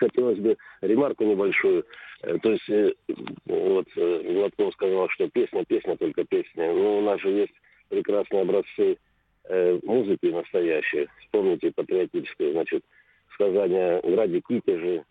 хотелось 0.00 0.38
бы 0.38 0.56
ремарку 0.80 1.24
небольшую. 1.24 1.84
Э, 2.22 2.38
То 2.42 2.52
есть, 2.52 2.68
э, 2.68 2.92
вот 3.46 3.86
э, 3.96 4.32
Гладков 4.32 4.74
сказал, 4.74 5.08
что 5.10 5.28
песня, 5.28 5.64
песня, 5.64 5.96
только 5.96 6.24
песня. 6.24 6.72
Ну, 6.72 6.98
у 6.98 7.02
нас 7.02 7.20
же 7.20 7.28
есть 7.30 7.54
прекрасные 7.88 8.42
образцы 8.42 8.98
музыки 9.82 10.26
настоящие. 10.26 11.08
Вспомните 11.20 11.72
патриотическое, 11.72 12.52
значит, 12.52 12.84
сказание 13.32 14.00
«Граде 14.04 14.40
Китежи», 14.46 15.02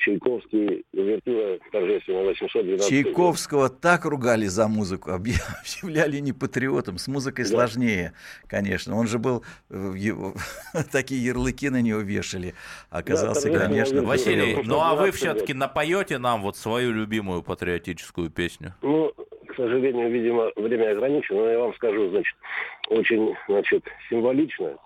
Чайковский, 0.00 0.84
увертюра 0.92 1.58
торжественно 1.70 2.22
812 2.24 2.88
Чайковского 2.88 3.68
так 3.68 4.04
ругали 4.04 4.46
за 4.46 4.66
музыку, 4.68 5.10
объ- 5.16 5.40
объявляли 5.82 6.18
не 6.18 6.32
патриотом. 6.32 6.98
С 6.98 7.06
музыкой 7.08 7.44
Да. 7.44 7.50
сложнее, 7.50 8.12
конечно. 8.46 8.96
Он 8.96 9.06
же 9.06 9.18
был, 9.18 9.44
э, 9.70 9.92
его- 9.96 10.34
такие 10.92 11.22
ярлыки 11.24 11.68
на 11.70 11.80
него 11.82 12.00
вешали. 12.00 12.54
Оказался, 12.90 13.50
Да, 13.52 13.58
конечно, 13.66 14.02
Василий, 14.02 14.56
ну, 14.64 14.80
а 14.80 14.94
вы 14.94 15.10
12 15.10 15.14
все-таки 15.14 15.54
напоете 15.54 16.18
нам 16.18 16.42
вот 16.42 16.56
свою 16.56 16.92
любимую 16.92 17.42
патриотическую 17.42 18.30
песню? 18.30 18.74
Ну, 18.82 19.12
к 19.46 19.54
сожалению, 19.56 20.10
видимо, 20.10 20.50
время 20.56 20.92
ограничено, 20.92 21.40
но 21.40 21.50
я 21.50 21.58
вам 21.58 21.74
скажу, 21.74 22.08
значит, 22.10 22.34
очень, 22.88 23.34
значит, 23.48 23.84
символично. 24.08 24.76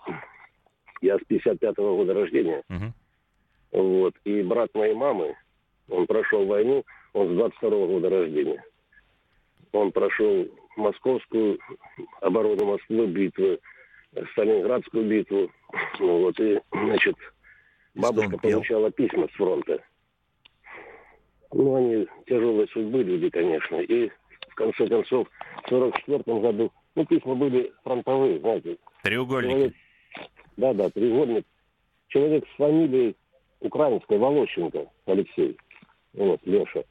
Я 1.01 1.19
с 1.19 1.21
55-го 1.31 1.97
года 1.97 2.15
рождения, 2.15 2.63
Мгм. 2.69 2.95
Вот, 3.83 4.15
и 4.25 4.43
брат 4.43 4.71
моей 4.75 4.95
мамы, 4.95 5.35
он 5.89 6.07
прошел 6.07 6.47
войну, 6.47 6.85
он 7.13 7.29
с 7.29 7.31
22-го 7.33 7.87
года 7.87 8.09
рождения. 8.09 8.65
Он 9.73 9.91
прошел 9.91 10.47
московскую 10.77 11.59
оборону 12.21 12.65
Москвы, 12.65 13.07
битвы, 13.07 13.59
Сталинградскую 14.33 15.09
битву, 15.09 15.51
ну, 15.99 16.21
вот, 16.21 16.39
и, 16.39 16.61
значит, 16.73 17.17
бабушка 17.95 18.39
получала 18.39 18.91
письма 18.93 19.27
с 19.27 19.33
фронта. 19.33 19.83
Ну, 21.53 21.75
они 21.75 22.07
тяжелой 22.27 22.69
судьбы 22.69 23.03
люди, 23.03 23.29
конечно. 23.31 23.77
И 23.77 24.09
в 24.49 24.55
конце 24.55 24.87
концов, 24.87 25.29
в 25.65 25.69
44 25.69 26.23
году, 26.41 26.73
ну, 26.95 27.07
письма 27.07 27.35
были 27.35 27.73
фронтовые, 27.83 28.39
знаете. 28.39 28.77
Треугольники. 29.03 29.53
Человек, 29.53 29.75
да, 30.57 30.75
да, 30.75 30.91
треугольник. 30.91 31.45
Человек 32.09 32.45
с 32.47 32.57
фамилией 32.57 33.17
украинской 33.65 34.19
Волощенко 34.19 34.87
Алексей, 35.07 35.57
вот, 36.13 36.41
Леша. 36.45 36.85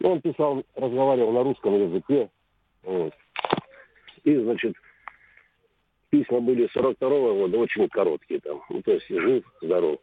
Ну, 0.00 0.12
он 0.12 0.20
писал, 0.20 0.62
разговаривал 0.76 1.32
на 1.32 1.42
русском 1.42 1.74
языке. 1.74 2.30
Вот. 2.82 3.12
И, 4.24 4.36
значит, 4.36 4.74
письма 6.10 6.40
были 6.40 6.68
42 6.72 7.08
года, 7.08 7.58
очень 7.58 7.88
короткие 7.88 8.40
там. 8.40 8.62
Ну, 8.68 8.82
то 8.82 8.92
есть 8.92 9.08
жив, 9.08 9.44
здоров. 9.60 9.98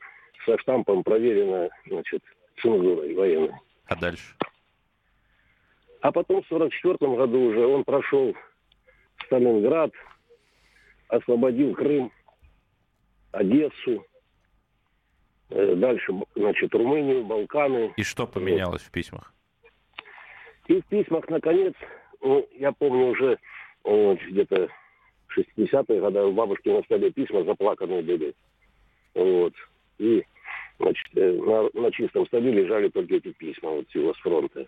Со 0.46 0.58
штампом 0.60 1.04
проверено, 1.04 1.70
значит, 1.88 2.22
цензурой 2.62 3.14
военной. 3.16 3.56
А 3.86 3.96
дальше? 3.96 4.36
А 6.02 6.12
потом 6.12 6.44
в 6.44 6.48
44 6.48 6.98
году 7.16 7.40
уже 7.46 7.66
он 7.66 7.84
прошел 7.84 8.36
Сталинград, 9.26 9.92
освободил 11.08 11.74
Крым, 11.74 12.12
Одессу, 13.32 14.06
дальше, 15.50 16.14
значит, 16.36 16.74
Румынию, 16.74 17.24
Балканы. 17.26 17.94
И 17.98 18.04
что 18.04 18.28
поменялось 18.28 18.82
в 18.82 18.92
письмах? 18.92 19.34
И 20.68 20.82
в 20.82 20.86
письмах, 20.86 21.28
наконец, 21.30 21.74
ну, 22.22 22.48
я 22.58 22.72
помню 22.72 23.08
уже 23.08 23.38
э, 23.84 24.16
где-то 24.30 24.70
60-е 25.38 26.02
годы 26.02 26.22
у 26.22 26.32
бабушки 26.32 26.70
на 26.70 26.82
столе 26.84 27.12
письма 27.12 27.44
заплаканные 27.44 28.02
были. 28.02 28.34
Вот. 29.14 29.54
И, 30.00 30.24
значит, 30.80 31.08
э, 31.16 31.32
на, 31.34 31.70
на 31.80 31.92
чистом 31.92 32.26
столе 32.28 32.52
лежали 32.52 32.90
только 32.90 33.16
эти 33.16 33.32
письма 33.34 33.70
вот 33.72 33.90
его 33.92 34.14
с 34.14 34.18
фронта. 34.18 34.66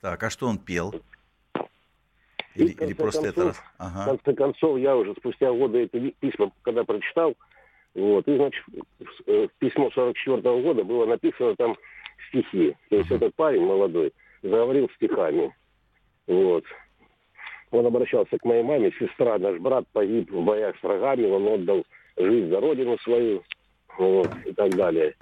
Так, 0.00 0.22
а 0.22 0.30
что 0.30 0.46
он 0.46 0.58
пел? 0.58 0.94
Или, 2.54 2.72
в 2.72 2.80
или 2.82 2.92
просто 2.92 3.28
это 3.28 3.40
концов? 3.40 3.56
В 3.56 3.72
Ага. 3.78 4.04
конце 4.04 4.34
концов, 4.34 4.78
я 4.78 4.96
уже 4.96 5.14
спустя 5.14 5.50
годы 5.50 5.82
эти 5.92 6.10
письма, 6.20 6.52
когда 6.62 6.84
прочитал, 6.84 7.34
вот, 7.94 8.26
и, 8.28 8.36
значит, 8.36 8.64
в- 8.98 9.30
э, 9.30 9.48
письмо 9.58 9.90
44 9.90 10.60
года 10.62 10.84
было 10.84 11.06
написано 11.06 11.54
там 11.56 11.76
стихи. 12.28 12.74
То 12.90 12.96
есть 12.96 13.10
этот 13.10 13.34
парень 13.34 13.64
молодой 13.64 14.12
заговорил 14.42 14.90
стихами. 14.96 15.54
Вот. 16.26 16.64
Он 17.70 17.86
обращался 17.86 18.38
к 18.38 18.44
моей 18.44 18.62
маме, 18.62 18.92
сестра, 18.98 19.38
наш 19.38 19.58
брат 19.58 19.84
погиб 19.92 20.30
в 20.30 20.44
боях 20.44 20.76
с 20.78 20.82
врагами, 20.82 21.26
он 21.26 21.46
отдал 21.48 21.84
жизнь 22.16 22.48
за 22.48 22.60
родину 22.60 22.96
свою, 22.98 23.42
вот, 23.98 24.30
и 24.46 24.52
так 24.52 24.70
далее. 24.76 25.14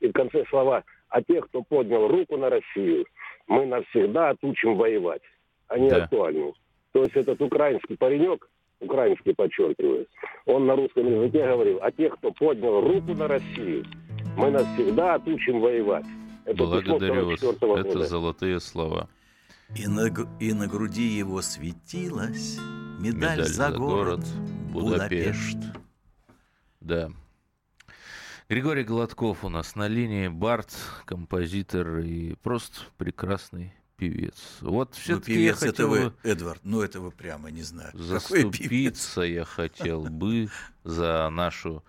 И 0.00 0.08
в 0.08 0.12
конце 0.12 0.44
слова, 0.46 0.84
а 1.10 1.22
тех, 1.22 1.46
кто 1.48 1.62
поднял 1.62 2.08
руку 2.08 2.36
на 2.36 2.48
Россию, 2.50 3.04
мы 3.46 3.66
навсегда 3.66 4.30
отучим 4.30 4.76
воевать. 4.76 5.22
Они 5.68 5.90
Да. 5.90 6.04
актуальны. 6.04 6.52
То 6.92 7.02
есть 7.02 7.16
этот 7.16 7.40
украинский 7.42 7.96
паренек, 7.96 8.48
украинский 8.80 9.34
подчеркиваю, 9.34 10.06
он 10.46 10.66
на 10.66 10.76
русском 10.76 11.06
языке 11.06 11.46
говорил, 11.46 11.78
а 11.82 11.90
тех, 11.90 12.14
кто 12.18 12.32
поднял 12.32 12.80
руку 12.80 13.14
на 13.14 13.28
Россию, 13.28 13.84
мы 14.36 14.50
навсегда 14.50 15.14
отучим 15.14 15.60
воевать. 15.60 16.06
Это 16.44 16.56
Благодарю 16.56 17.26
вас. 17.26 17.42
Это 17.42 18.04
золотые 18.04 18.60
слова. 18.60 19.08
И 19.76 19.86
на, 19.86 20.08
и 20.40 20.52
на 20.54 20.66
груди 20.66 21.02
его 21.02 21.42
светилась 21.42 22.58
медаль, 22.98 23.38
медаль 23.38 23.44
за, 23.44 23.70
за 23.70 23.76
город, 23.76 24.20
город 24.20 24.24
Будапешт. 24.72 25.56
Будапешт. 25.56 25.78
Да. 26.80 27.10
Григорий 28.48 28.84
Гладков 28.84 29.44
у 29.44 29.50
нас 29.50 29.76
на 29.76 29.88
линии, 29.88 30.28
бард, 30.28 30.74
композитор 31.04 31.98
и 31.98 32.34
просто 32.36 32.80
прекрасный 32.96 33.74
певец. 33.98 34.34
Вот 34.60 34.94
все-таки 34.94 35.32
ну, 35.32 35.36
певец 35.36 35.62
я 35.62 35.68
хотел 35.68 35.94
это 35.94 36.04
вы, 36.22 36.30
Эдвард, 36.30 36.60
ну 36.64 36.80
это 36.80 37.00
вы 37.00 37.10
прямо 37.10 37.50
не 37.50 37.62
знаю. 37.62 37.90
Заступиться 37.94 39.22
я 39.22 39.44
хотел 39.44 40.04
бы 40.04 40.48
за 40.84 41.28
нашу 41.30 41.84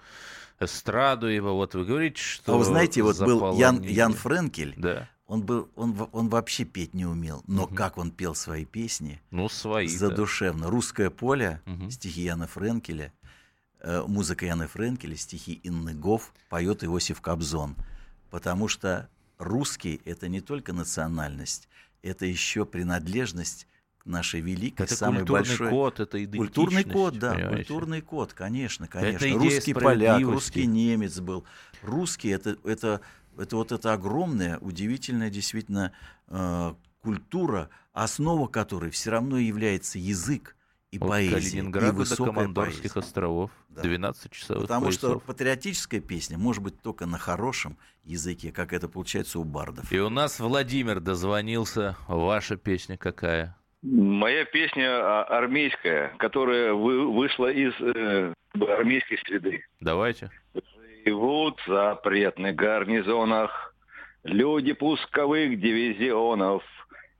эстраду 0.60 1.28
его. 1.28 1.56
Вот 1.56 1.76
вы 1.76 1.86
говорите, 1.86 2.22
что... 2.22 2.56
А 2.56 2.58
вы 2.58 2.66
знаете, 2.66 3.02
вот 3.04 3.18
был 3.20 3.58
Ян, 3.58 3.82
Ян 3.84 4.14
Френкель, 4.14 4.74
да. 4.76 5.08
он, 5.28 5.44
был, 5.44 5.70
он, 5.76 6.10
он 6.12 6.30
вообще 6.30 6.66
петь 6.66 6.94
не 6.94 7.06
умел, 7.06 7.44
но 7.48 7.64
угу. 7.64 7.76
как 7.76 7.98
он 7.98 8.12
пел 8.12 8.36
свои 8.36 8.66
песни, 8.66 9.22
ну, 9.32 9.48
свои, 9.48 9.88
задушевно. 9.88 10.64
Да. 10.64 10.70
«Русское 10.70 11.10
поле», 11.10 11.62
угу. 11.66 11.90
стихи 11.90 12.24
Яна 12.24 12.48
Френкеля, 12.48 13.14
э, 13.80 14.04
музыка 14.06 14.46
Яна 14.46 14.68
Френкеля, 14.68 15.16
стихи 15.16 15.62
Инны 15.64 15.94
Гоф, 15.94 16.34
поет 16.50 16.84
Иосиф 16.84 17.22
Кобзон. 17.22 17.76
Потому 18.30 18.68
что 18.68 19.10
русский— 19.38 20.02
это 20.06 20.28
не 20.28 20.42
только 20.42 20.74
национальность, 20.74 21.69
это 22.02 22.26
еще 22.26 22.66
принадлежность 22.66 23.68
к 24.00 24.06
нашей 24.06 24.42
великой, 24.42 24.84
это 24.84 24.96
самой 24.96 25.20
культурный 25.20 25.50
большой... 25.50 25.70
код, 25.70 26.00
это 26.00 26.28
Культурный 26.28 26.84
код, 26.84 27.20
да, 27.20 27.34
понимаете? 27.34 27.58
культурный 27.58 28.02
код, 28.02 28.34
конечно, 28.34 28.88
конечно. 28.88 29.26
Это 29.26 29.38
русский 29.38 29.74
поляк, 29.74 30.22
русский 30.22 30.66
немец 30.66 31.20
был. 31.20 31.46
Русский 31.82 32.30
это, 32.30 32.58
это, 32.64 33.02
это 33.38 33.56
вот 33.56 33.72
эта 33.72 33.94
огромная, 33.94 34.58
удивительная 34.60 35.30
действительно 35.30 35.92
э, 36.28 36.74
культура, 37.02 37.70
основа 37.94 38.48
которой 38.48 38.92
все 38.92 39.12
равно 39.12 39.38
является 39.38 40.00
язык 40.00 40.56
и 40.92 40.98
От 40.98 41.08
поэзия, 41.08 41.36
Калининграда 41.36 41.88
и 41.88 41.92
высокая 41.92 42.26
до 42.26 42.34
Командорских 42.34 42.94
поэзия. 42.94 43.00
островов. 43.00 43.52
Да. 43.70 43.82
12 43.84 44.32
часов 44.32 44.62
Потому 44.62 44.86
поясов. 44.86 45.00
что 45.00 45.20
патриотическая 45.20 46.00
песня 46.02 46.38
может 46.38 46.64
быть 46.64 46.82
только 46.82 47.06
на 47.06 47.18
хорошем 47.20 47.78
языке, 48.04 48.52
как 48.52 48.74
это 48.74 48.88
получается 48.88 49.40
у 49.40 49.44
бардов. 49.44 49.92
И 49.92 50.00
у 50.00 50.10
нас 50.10 50.40
Владимир 50.40 51.00
дозвонился. 51.00 51.96
Ваша 52.08 52.58
песня 52.58 52.98
какая? 52.98 53.56
Моя 53.84 54.46
песня 54.46 54.88
а, 54.90 55.24
армейская, 55.26 56.10
которая 56.18 56.74
вы, 56.74 57.08
вышла 57.14 57.50
из 57.52 57.72
э, 57.80 58.34
армейской 58.56 59.18
среды. 59.20 59.64
Давайте. 59.80 60.32
Живут 61.06 61.60
в 61.62 61.68
запретных 61.68 62.56
гарнизонах 62.56 63.74
люди 64.24 64.74
пусковых 64.74 65.60
дивизионов. 65.60 66.64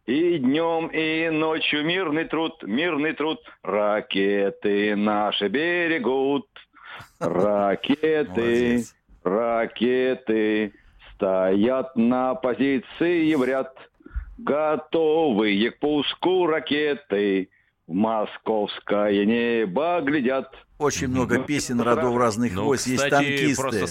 И 0.10 0.40
днем, 0.40 0.88
и 0.88 1.30
ночью 1.30 1.86
мирный 1.86 2.26
труд, 2.26 2.64
мирный 2.64 3.14
труд. 3.14 3.40
Ракеты 3.62 4.96
наши 4.96 5.50
берегут. 5.50 6.48
Ракеты, 7.20 8.86
ракеты 9.24 10.74
стоят 11.14 11.96
на 11.96 12.34
позиции 12.34 13.36
в 13.36 13.44
ряд. 13.44 13.72
Готовые 14.40 15.70
к 15.70 15.78
пуску 15.78 16.48
ракеты. 16.48 17.50
В 17.86 17.94
московское 17.94 19.26
небо 19.26 20.02
глядят. 20.02 20.52
Очень 20.80 21.10
много 21.10 21.40
песен 21.44 21.82
родов 21.82 22.16
разных 22.18 22.54
Ну, 22.54 22.64
войск. 22.64 22.88
Есть 22.88 23.10
танкисты, 23.10 23.86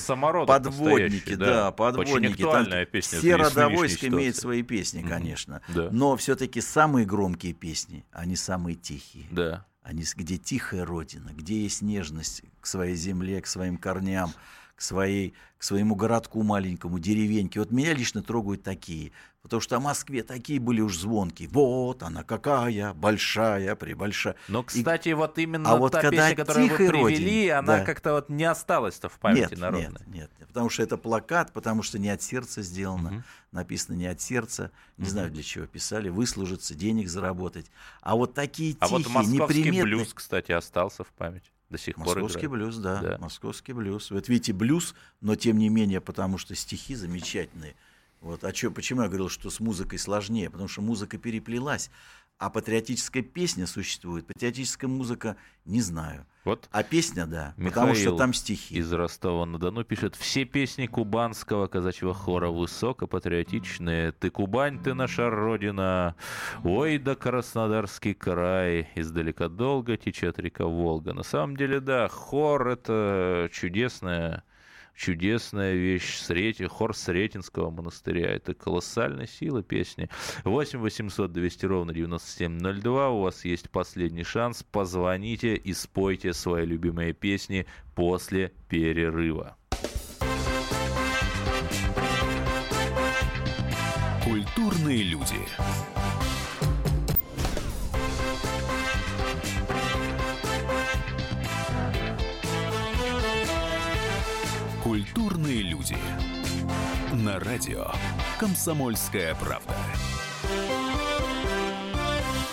подводники, 0.46 1.34
да, 1.34 1.46
да. 1.46 1.70
подводники. 1.70 2.42
Актуальная 2.42 2.86
песня 2.86 3.18
все 3.18 3.36
родовойск 3.36 4.04
имеют 4.04 4.36
свои 4.36 4.62
песни, 4.62 5.02
конечно. 5.06 5.60
Да. 5.68 5.90
Но 5.92 6.16
все-таки 6.16 6.60
самые 6.62 7.04
громкие 7.06 7.52
песни, 7.52 8.04
они 8.10 8.36
самые 8.36 8.74
тихие. 8.74 9.26
Да. 9.30 9.66
Они, 9.82 10.04
где 10.16 10.38
тихая 10.38 10.84
родина, 10.84 11.30
где 11.34 11.62
есть 11.62 11.82
нежность 11.82 12.42
к 12.60 12.66
своей 12.66 12.94
земле, 12.94 13.40
к 13.40 13.46
своим 13.46 13.76
корням, 13.76 14.32
к, 14.78 14.80
своей, 14.80 15.34
к 15.58 15.64
своему 15.64 15.96
городку 15.96 16.40
маленькому, 16.44 17.00
деревеньке. 17.00 17.58
Вот 17.58 17.72
меня 17.72 17.94
лично 17.94 18.22
трогают 18.22 18.62
такие. 18.62 19.10
Потому 19.42 19.60
что 19.60 19.76
о 19.76 19.80
Москве 19.80 20.22
такие 20.22 20.60
были 20.60 20.80
уж 20.80 20.96
звонкие. 20.96 21.48
Вот 21.48 22.04
она 22.04 22.22
какая, 22.22 22.94
большая, 22.94 23.74
пребольшая. 23.74 24.36
Но, 24.46 24.62
кстати, 24.62 25.08
вот 25.08 25.36
именно 25.38 25.72
а 25.72 25.76
вот 25.76 25.92
та 25.92 26.02
когда 26.02 26.28
песня, 26.28 26.36
которую 26.36 26.68
вы 26.68 26.76
привели, 26.76 27.02
родине, 27.02 27.52
она 27.54 27.78
да. 27.78 27.84
как-то 27.84 28.12
вот 28.12 28.28
не 28.28 28.44
осталась-то 28.44 29.08
в 29.08 29.18
памяти 29.18 29.40
нет, 29.50 29.58
народной. 29.58 30.00
Нет, 30.06 30.14
нет, 30.14 30.30
нет, 30.38 30.48
потому 30.48 30.70
что 30.70 30.84
это 30.84 30.96
плакат, 30.96 31.52
потому 31.52 31.82
что 31.82 31.98
не 31.98 32.10
от 32.10 32.22
сердца 32.22 32.62
сделано, 32.62 33.10
Мгм. 33.10 33.24
написано 33.50 33.96
не 33.96 34.06
от 34.06 34.20
сердца, 34.20 34.70
не 34.96 35.04
Мгм. 35.04 35.10
знаю 35.10 35.30
для 35.32 35.42
чего 35.42 35.66
писали, 35.66 36.08
выслужиться, 36.08 36.76
денег 36.76 37.08
заработать. 37.08 37.66
А 38.00 38.14
вот 38.14 38.34
такие 38.34 38.76
А 38.78 38.86
тихие, 38.86 39.04
вот 39.06 39.12
московский 39.12 39.58
неприметные... 39.58 39.82
блюз, 39.82 40.14
кстати, 40.14 40.52
остался 40.52 41.02
в 41.02 41.08
памяти. 41.08 41.50
До 41.70 41.76
сих 41.76 41.96
пор 41.96 42.06
Московский 42.06 42.46
блюз, 42.46 42.76
да, 42.76 43.00
Да. 43.00 43.18
московский 43.18 43.72
блюз. 43.74 44.10
Вот 44.10 44.28
видите, 44.28 44.52
блюз, 44.52 44.94
но 45.20 45.36
тем 45.36 45.58
не 45.58 45.68
менее, 45.68 46.00
потому 46.00 46.38
что 46.38 46.54
стихи 46.54 46.94
замечательные. 46.94 47.76
Вот, 48.20 48.42
а 48.42 48.52
чё, 48.52 48.70
почему 48.70 49.02
я 49.02 49.08
говорил, 49.08 49.28
что 49.28 49.50
с 49.50 49.60
музыкой 49.60 49.98
сложнее? 49.98 50.50
Потому 50.50 50.68
что 50.68 50.80
музыка 50.80 51.18
переплелась, 51.18 51.90
а 52.38 52.50
патриотическая 52.50 53.22
песня 53.22 53.66
существует. 53.66 54.26
Патриотическая 54.26 54.88
музыка 54.88 55.36
не 55.64 55.80
знаю. 55.80 56.24
Вот 56.44 56.68
А 56.70 56.82
песня, 56.82 57.26
да, 57.26 57.52
потому 57.56 57.94
что 57.94 58.04
Михаил 58.04 58.16
там 58.16 58.32
стихи. 58.32 58.76
из 58.76 58.90
Ростова-на-Дону 58.90 59.84
пишет, 59.84 60.14
все 60.16 60.44
песни 60.44 60.86
кубанского 60.86 61.66
казачьего 61.66 62.14
хора 62.14 62.48
высокопатриотичные. 62.48 64.12
Ты 64.12 64.30
Кубань, 64.30 64.82
ты 64.82 64.94
наша 64.94 65.28
родина. 65.28 66.14
Ой, 66.64 66.96
да 66.98 67.16
Краснодарский 67.16 68.14
край. 68.14 68.88
Издалека 68.94 69.48
долго 69.48 69.96
течет 69.98 70.38
река 70.38 70.64
Волга. 70.64 71.12
На 71.12 71.24
самом 71.24 71.56
деле, 71.56 71.80
да, 71.80 72.08
хор 72.08 72.68
это 72.68 73.50
чудесная 73.52 74.44
чудесная 74.98 75.74
вещь. 75.74 76.18
Срети, 76.18 76.66
хор 76.66 76.94
Сретенского 76.94 77.70
монастыря. 77.70 78.30
Это 78.32 78.52
колоссальная 78.52 79.26
сила 79.26 79.62
песни. 79.62 80.10
8 80.44 80.80
800 80.80 81.32
200 81.32 81.66
ровно 81.66 81.94
9702. 81.94 83.10
У 83.10 83.22
вас 83.22 83.44
есть 83.44 83.70
последний 83.70 84.24
шанс. 84.24 84.62
Позвоните 84.64 85.54
и 85.54 85.72
спойте 85.72 86.32
свои 86.34 86.66
любимые 86.66 87.12
песни 87.12 87.66
после 87.94 88.52
перерыва. 88.68 89.56
Культурные 94.24 95.02
люди. 95.04 95.38
Культурные 104.98 105.62
люди. 105.62 105.96
На 107.24 107.38
радио 107.38 107.86
Комсомольская 108.40 109.36
правда. 109.36 109.72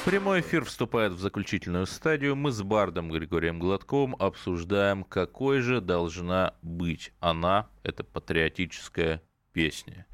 Прямой 0.06 0.42
эфир 0.42 0.64
вступает 0.64 1.14
в 1.14 1.20
заключительную 1.20 1.88
стадию. 1.88 2.36
Мы 2.36 2.52
с 2.52 2.62
Бардом 2.62 3.10
Григорием 3.10 3.58
Гладковым 3.58 4.16
обсуждаем, 4.20 5.04
какой 5.04 5.62
же 5.62 5.82
должна 5.82 6.54
быть 6.62 7.14
она, 7.20 7.68
эта 7.82 8.04
патриотическая 8.04 9.24
песня. 9.52 10.06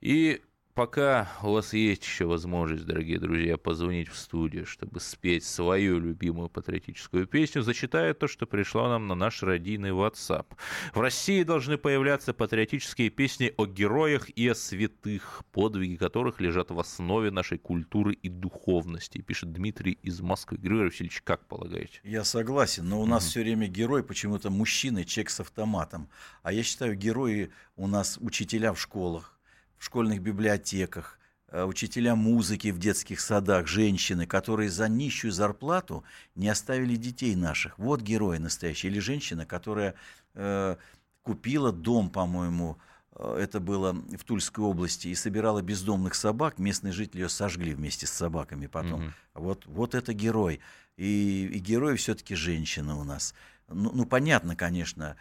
И 0.00 0.42
пока 0.78 1.28
у 1.42 1.54
вас 1.54 1.72
есть 1.72 2.04
еще 2.04 2.26
возможность, 2.26 2.86
дорогие 2.86 3.18
друзья, 3.18 3.56
позвонить 3.56 4.08
в 4.08 4.16
студию, 4.16 4.64
чтобы 4.64 5.00
спеть 5.00 5.42
свою 5.42 5.98
любимую 5.98 6.48
патриотическую 6.48 7.26
песню, 7.26 7.62
зачитаю 7.62 8.14
то, 8.14 8.28
что 8.28 8.46
пришло 8.46 8.86
нам 8.86 9.08
на 9.08 9.16
наш 9.16 9.42
родийный 9.42 9.90
WhatsApp. 9.90 10.46
В 10.94 11.00
России 11.00 11.42
должны 11.42 11.78
появляться 11.78 12.32
патриотические 12.32 13.10
песни 13.10 13.52
о 13.56 13.66
героях 13.66 14.30
и 14.30 14.46
о 14.46 14.54
святых, 14.54 15.42
подвиги 15.50 15.96
которых 15.96 16.40
лежат 16.40 16.70
в 16.70 16.78
основе 16.78 17.32
нашей 17.32 17.58
культуры 17.58 18.12
и 18.12 18.28
духовности, 18.28 19.20
пишет 19.20 19.52
Дмитрий 19.52 19.98
из 20.04 20.20
Москвы. 20.20 20.58
Григорий 20.58 20.90
Васильевич, 20.90 21.22
как 21.22 21.44
полагаете? 21.48 21.98
Я 22.04 22.22
согласен, 22.22 22.88
но 22.88 23.00
у 23.00 23.06
нас 23.06 23.24
все 23.24 23.40
время 23.40 23.66
герой 23.66 24.04
почему-то 24.04 24.48
мужчина, 24.48 25.04
человек 25.04 25.30
с 25.30 25.40
автоматом. 25.40 26.08
А 26.44 26.52
я 26.52 26.62
считаю, 26.62 26.94
герои 26.94 27.50
у 27.74 27.88
нас 27.88 28.16
учителя 28.20 28.72
в 28.72 28.80
школах, 28.80 29.37
в 29.78 29.84
школьных 29.84 30.20
библиотеках, 30.20 31.18
э, 31.48 31.64
учителя 31.64 32.14
музыки 32.14 32.68
в 32.68 32.78
детских 32.78 33.20
садах, 33.20 33.66
женщины, 33.66 34.26
которые 34.26 34.70
за 34.70 34.88
нищую 34.88 35.32
зарплату 35.32 36.04
не 36.34 36.48
оставили 36.48 36.96
детей 36.96 37.34
наших. 37.36 37.78
Вот 37.78 38.02
герои 38.02 38.38
настоящие. 38.38 38.92
Или 38.92 38.98
женщина, 38.98 39.46
которая 39.46 39.94
э, 40.34 40.76
купила 41.22 41.72
дом, 41.72 42.10
по-моему, 42.10 42.78
э, 43.12 43.38
это 43.40 43.60
было 43.60 43.92
в 43.92 44.24
Тульской 44.24 44.64
области, 44.64 45.08
и 45.08 45.14
собирала 45.14 45.62
бездомных 45.62 46.14
собак. 46.14 46.58
Местные 46.58 46.92
жители 46.92 47.22
ее 47.22 47.28
сожгли 47.28 47.74
вместе 47.74 48.06
с 48.06 48.10
собаками 48.10 48.66
потом. 48.66 49.02
Мгм. 49.02 49.14
Вот, 49.34 49.66
вот 49.66 49.94
это 49.94 50.12
герой. 50.12 50.60
И, 50.96 51.46
и 51.46 51.58
герой 51.58 51.96
все-таки 51.96 52.34
женщина 52.34 52.96
у 52.96 53.04
нас. 53.04 53.34
Ну, 53.68 53.90
ну, 53.92 54.04
понятно, 54.04 54.56
конечно, 54.56 55.16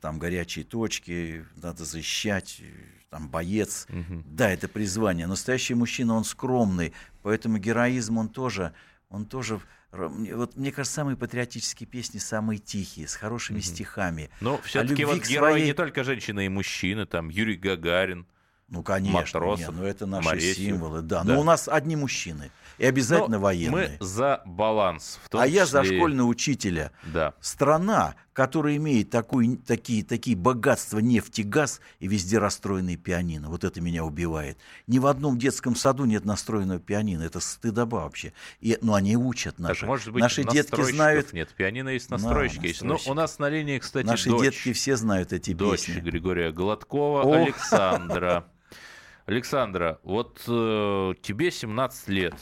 там 0.00 0.18
горячие 0.18 0.64
точки, 0.64 1.44
надо 1.56 1.84
защищать, 1.84 2.58
э, 2.60 2.64
там 3.10 3.28
боец. 3.28 3.86
Мгм. 3.90 4.24
Да, 4.26 4.50
это 4.50 4.66
призвание. 4.68 5.26
Настоящий 5.26 5.74
мужчина, 5.74 6.14
он 6.14 6.24
скромный, 6.24 6.92
поэтому 7.22 7.58
героизм 7.58 8.18
он 8.18 8.28
тоже, 8.28 8.72
он 9.10 9.26
тоже. 9.26 9.60
Вот 9.92 10.56
мне 10.56 10.72
кажется, 10.72 10.96
самые 10.96 11.16
патриотические 11.16 11.86
песни 11.86 12.18
самые 12.18 12.58
тихие, 12.58 13.06
с 13.08 13.14
хорошими 13.14 13.58
Мгм. 13.58 13.64
стихами. 13.64 14.30
Но 14.40 14.58
все-таки 14.62 15.02
любви 15.02 15.04
вот 15.04 15.26
герои 15.26 15.50
своей- 15.52 15.66
не 15.66 15.72
только 15.74 16.04
женщины 16.04 16.46
и 16.46 16.48
мужчины, 16.48 17.06
там 17.06 17.28
Юрий 17.28 17.56
Гагарин. 17.56 18.26
Ну, 18.68 18.82
конечно, 18.82 19.20
Матросов, 19.20 19.74
не, 19.74 19.80
ну 19.80 19.86
это 19.86 20.06
наши 20.06 20.26
Моресьев. 20.28 20.56
символы, 20.56 21.00
да. 21.00 21.22
Да. 21.22 21.34
Но 21.34 21.40
у 21.40 21.44
нас 21.44 21.68
одни 21.68 21.94
мужчины. 21.94 22.50
И 22.78 22.84
обязательно 22.84 23.36
Но 23.38 23.42
военные. 23.42 23.96
Мы 24.00 24.06
за 24.06 24.42
баланс. 24.44 25.18
А 25.32 25.46
я 25.46 25.64
за 25.64 25.80
числе- 25.80 25.96
школьного 25.96 26.26
учителя. 26.28 26.92
Да. 27.04 27.32
Страна, 27.40 28.14
которая 28.34 28.76
имеет 28.76 29.08
такой, 29.10 29.56
такие, 29.56 30.04
такие 30.04 30.36
богатства 30.36 30.98
нефть 30.98 31.38
и 31.38 31.42
газ 31.42 31.80
и 32.00 32.06
везде 32.06 32.38
расстроенные 32.38 32.96
пианино. 32.98 33.48
Вот 33.48 33.64
это 33.64 33.80
меня 33.80 34.04
убивает. 34.04 34.58
Ни 34.86 34.98
в 34.98 35.06
одном 35.06 35.38
детском 35.38 35.74
саду 35.74 36.04
нет 36.04 36.26
настроенного 36.26 36.78
пианино. 36.78 37.22
Это 37.22 37.40
стыдоба 37.40 37.96
вообще. 37.96 38.34
И, 38.60 38.76
ну, 38.82 38.92
они 38.94 39.16
учат 39.16 39.56
Так, 39.56 39.68
наши. 39.68 39.86
может 39.86 40.12
быть, 40.12 40.20
наши 40.20 40.44
детки 40.44 40.82
знают. 40.82 41.32
Нет, 41.32 41.54
пианино 41.56 41.88
есть, 41.88 42.10
Да, 42.10 42.16
настройщики 42.18 42.66
есть. 42.66 42.82
Ну, 42.82 42.98
у 43.06 43.14
нас 43.14 43.38
на 43.38 43.48
линии, 43.48 43.78
кстати, 43.78 44.04
Наши 44.06 44.28
дочь, 44.28 44.42
детки 44.42 44.72
все 44.74 44.96
знают 44.96 45.32
эти 45.32 45.54
дочь 45.54 45.86
песни. 45.86 46.00
Григория 46.00 46.52
Гладкова, 46.52 47.22
О. 47.22 47.32
Александра. 47.42 48.44
Александра, 49.26 49.98
вот 50.04 50.40
э, 50.46 51.14
тебе 51.22 51.50
17 51.50 52.08
лет. 52.08 52.34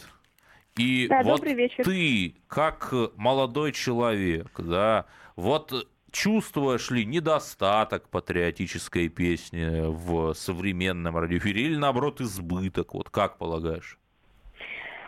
И 0.78 1.06
Да, 1.08 1.22
вот 1.22 1.42
ты, 1.84 2.34
как 2.48 2.88
э, 2.92 3.08
молодой 3.16 3.70
человек, 3.72 4.48
да, 4.58 5.06
вот 5.37 5.72
чувствуешь 6.10 6.90
ли 6.90 7.04
недостаток 7.04 8.08
патриотической 8.08 9.08
песни 9.08 9.84
в 9.87 10.34
современном 10.34 11.16
радиоэфире 11.16 11.62
или, 11.62 11.76
наоборот, 11.76 12.20
избыток? 12.20 12.94
Вот 12.94 13.08
как 13.08 13.38
полагаешь? 13.38 13.98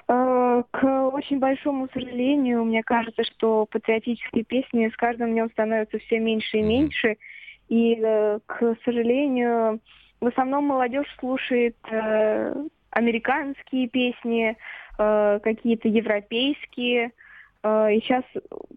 Э, 0.06 0.62
К 0.70 1.08
очень 1.08 1.40
большому 1.40 1.88
сожалению, 1.92 2.64
мне 2.64 2.84
кажется, 2.84 3.24
что 3.24 3.66
патриотические 3.66 4.44
песни 4.44 4.88
с 4.88 4.96
каждым 4.96 5.32
днем 5.32 5.50
становятся 5.50 5.98
все 5.98 6.20
меньше 6.20 6.58
и 6.58 6.62
меньше. 6.62 7.16
И, 7.68 7.98
э, 8.00 8.38
к 8.46 8.76
сожалению, 8.84 9.80
в 10.20 10.26
основном 10.28 10.66
молодежь 10.66 11.12
слушает 11.18 11.76
американские 12.96 13.88
песни, 13.88 14.56
э, 14.98 15.40
какие-то 15.42 15.88
европейские. 15.88 17.12
Э, 17.62 17.92
И 17.92 18.00
сейчас 18.00 18.24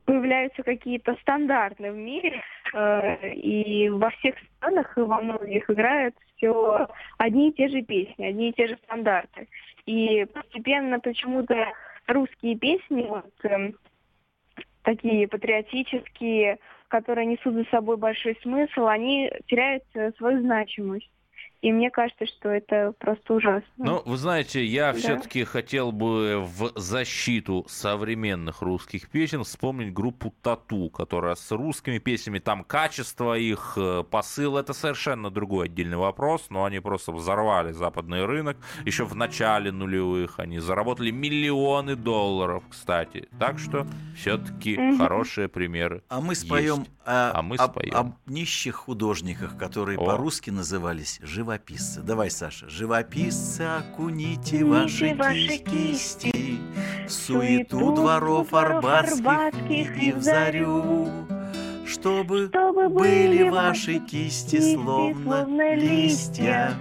появляются 0.06 0.64
какие-то 0.64 1.16
стандартные 1.22 1.92
в 1.92 1.98
мире, 1.98 2.42
э, 2.74 3.34
и 3.34 3.90
во 3.90 4.10
всех 4.12 4.36
странах 4.58 4.98
и 4.98 5.02
во 5.02 5.22
многих 5.22 5.70
играют 5.70 6.16
все 6.36 6.88
одни 7.18 7.50
и 7.50 7.54
те 7.54 7.68
же 7.68 7.82
песни, 7.82 8.26
одни 8.26 8.50
и 8.50 8.54
те 8.54 8.68
же 8.68 8.78
стандарты. 8.86 9.48
И 9.86 10.26
постепенно 10.34 11.00
почему-то 11.00 11.68
русские 12.08 12.58
песни, 12.58 13.04
вот, 13.08 13.32
эм, 13.44 13.76
такие 14.84 15.28
патриотические, 15.28 16.58
которые 16.88 17.26
несут 17.26 17.54
за 17.54 17.64
собой 17.66 17.98
большой 17.98 18.38
смысл, 18.42 18.88
они 18.88 19.32
теряют 19.48 19.84
свою 20.18 20.42
значимость. 20.42 21.12
И 21.62 21.74
мне 21.74 21.92
кажется, 21.92 22.26
что 22.26 22.48
это 22.50 22.94
просто 23.00 23.34
ужасно. 23.34 23.64
Ну, 23.78 24.02
вы 24.06 24.16
знаете, 24.16 24.64
я 24.64 24.94
Да. 24.94 24.98
все-таки 25.00 25.44
хотел 25.44 25.92
бы 25.92 26.42
в 26.42 26.72
защиту 26.80 27.66
современных 27.68 28.62
русских 28.62 29.10
песен 29.10 29.44
вспомнить 29.44 29.94
группу 29.94 30.34
Тату, 30.42 30.90
которая 30.90 31.36
с 31.36 31.52
русскими 31.52 31.98
песнями, 31.98 32.40
там 32.40 32.64
качество 32.64 33.38
их, 33.38 33.74
э, 33.76 34.04
посыл, 34.10 34.56
это 34.58 34.72
совершенно 34.74 35.30
другой 35.30 35.66
отдельный 35.66 35.98
вопрос, 35.98 36.46
но 36.50 36.64
они 36.64 36.80
просто 36.80 37.12
взорвали 37.12 37.74
западный 37.74 38.24
рынок. 38.26 38.56
Еще 38.86 39.04
в 39.04 39.16
начале 39.16 39.72
нулевых 39.74 40.40
они 40.40 40.60
заработали 40.60 41.12
миллионы 41.12 41.98
долларов, 41.98 42.64
кстати. 42.70 43.28
Так 43.38 43.60
что 43.60 43.86
все-таки 44.16 44.78
Мгм. 44.78 44.98
хорошие 44.98 45.50
примеры. 45.50 46.04
А 46.08 46.22
мы 46.22 46.32
есть. 46.32 46.46
споем 46.46 46.86
о, 47.06 47.32
А 47.40 47.42
мы 47.42 47.56
об- 47.58 47.72
споем. 47.72 47.96
об 47.96 48.12
нищих 48.28 48.76
художниках, 48.76 49.58
которые 49.58 49.98
О. 49.98 50.06
по-русски 50.06 50.52
назывались 50.52 51.20
живописцы. 51.50 52.02
Давай, 52.02 52.30
Саша. 52.30 52.70
Живописцы, 52.70 53.62
окуните 53.64 54.64
ваши 54.64 55.14
ваши 55.16 55.58
кисти 55.58 56.32
кисти 56.32 56.60
в 57.08 57.12
суету 57.12 57.94
дворов 57.96 58.54
арбатских 58.54 59.98
и 60.02 60.12
в 60.12 60.22
зарю, 60.22 61.08
чтобы 61.88 62.50
Чтобы 62.50 62.90
были 62.90 63.50
ваши 63.50 64.00
кисти 64.00 64.76
словно 64.76 65.74
листья, 65.76 66.74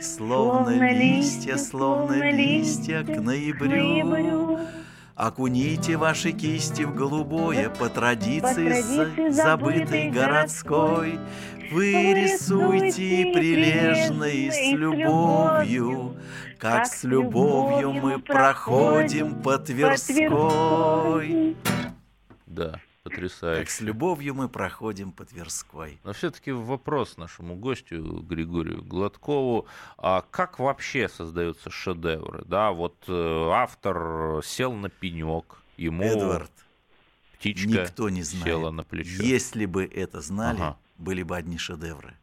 словно 0.00 0.92
листья, 0.92 1.56
словно 1.56 2.30
листья 2.30 3.02
к 3.02 3.20
ноябрю. 3.20 4.58
Окуните 5.14 5.96
ваши 5.98 6.32
кисти 6.32 6.82
в 6.82 6.94
голубое 6.94 7.68
по 7.68 7.88
традиции, 7.88 8.42
традиции 8.82 9.28
за- 9.28 9.30
забытой 9.30 9.30
забытой 9.30 10.10
городской. 10.10 11.18
Вы 11.72 12.12
рисуйте 12.14 13.22
и 13.22 14.50
с 14.50 14.72
любовью, 14.72 16.16
как 16.58 16.86
с 16.86 17.04
любовью 17.04 17.92
мы 17.92 18.18
проходим 18.18 19.40
по 19.42 19.58
Тверской. 19.58 21.56
Да, 22.46 22.72
Как 22.72 22.80
потрясающе. 23.04 23.70
с 23.70 23.80
любовью 23.80 24.34
мы 24.34 24.48
проходим 24.48 25.12
по 25.12 25.24
Тверской. 25.24 25.98
Но 26.04 26.12
все-таки 26.12 26.52
вопрос 26.52 27.16
нашему 27.16 27.56
гостю 27.56 28.20
Григорию 28.22 28.82
Гладкову. 28.84 29.66
А 29.96 30.22
как 30.30 30.58
вообще 30.58 31.08
создаются 31.08 31.70
шедевры? 31.70 32.44
Да, 32.44 32.72
вот 32.72 32.96
э, 33.08 33.48
автор 33.50 34.44
сел 34.44 34.74
на 34.74 34.90
пенек, 34.90 35.62
ему 35.78 36.04
Эдвард, 36.04 36.52
птичка 37.38 37.68
никто 37.70 38.10
не 38.10 38.22
села 38.22 38.60
знает. 38.70 38.74
на 38.74 38.84
плечо. 38.84 39.22
Если 39.22 39.64
бы 39.64 39.84
это 39.86 40.20
знали, 40.20 40.56
Ага. 40.60 40.76
Были 40.98 41.22
бы 41.22 41.36
одни 41.36 41.58
шедевры. 41.58 42.16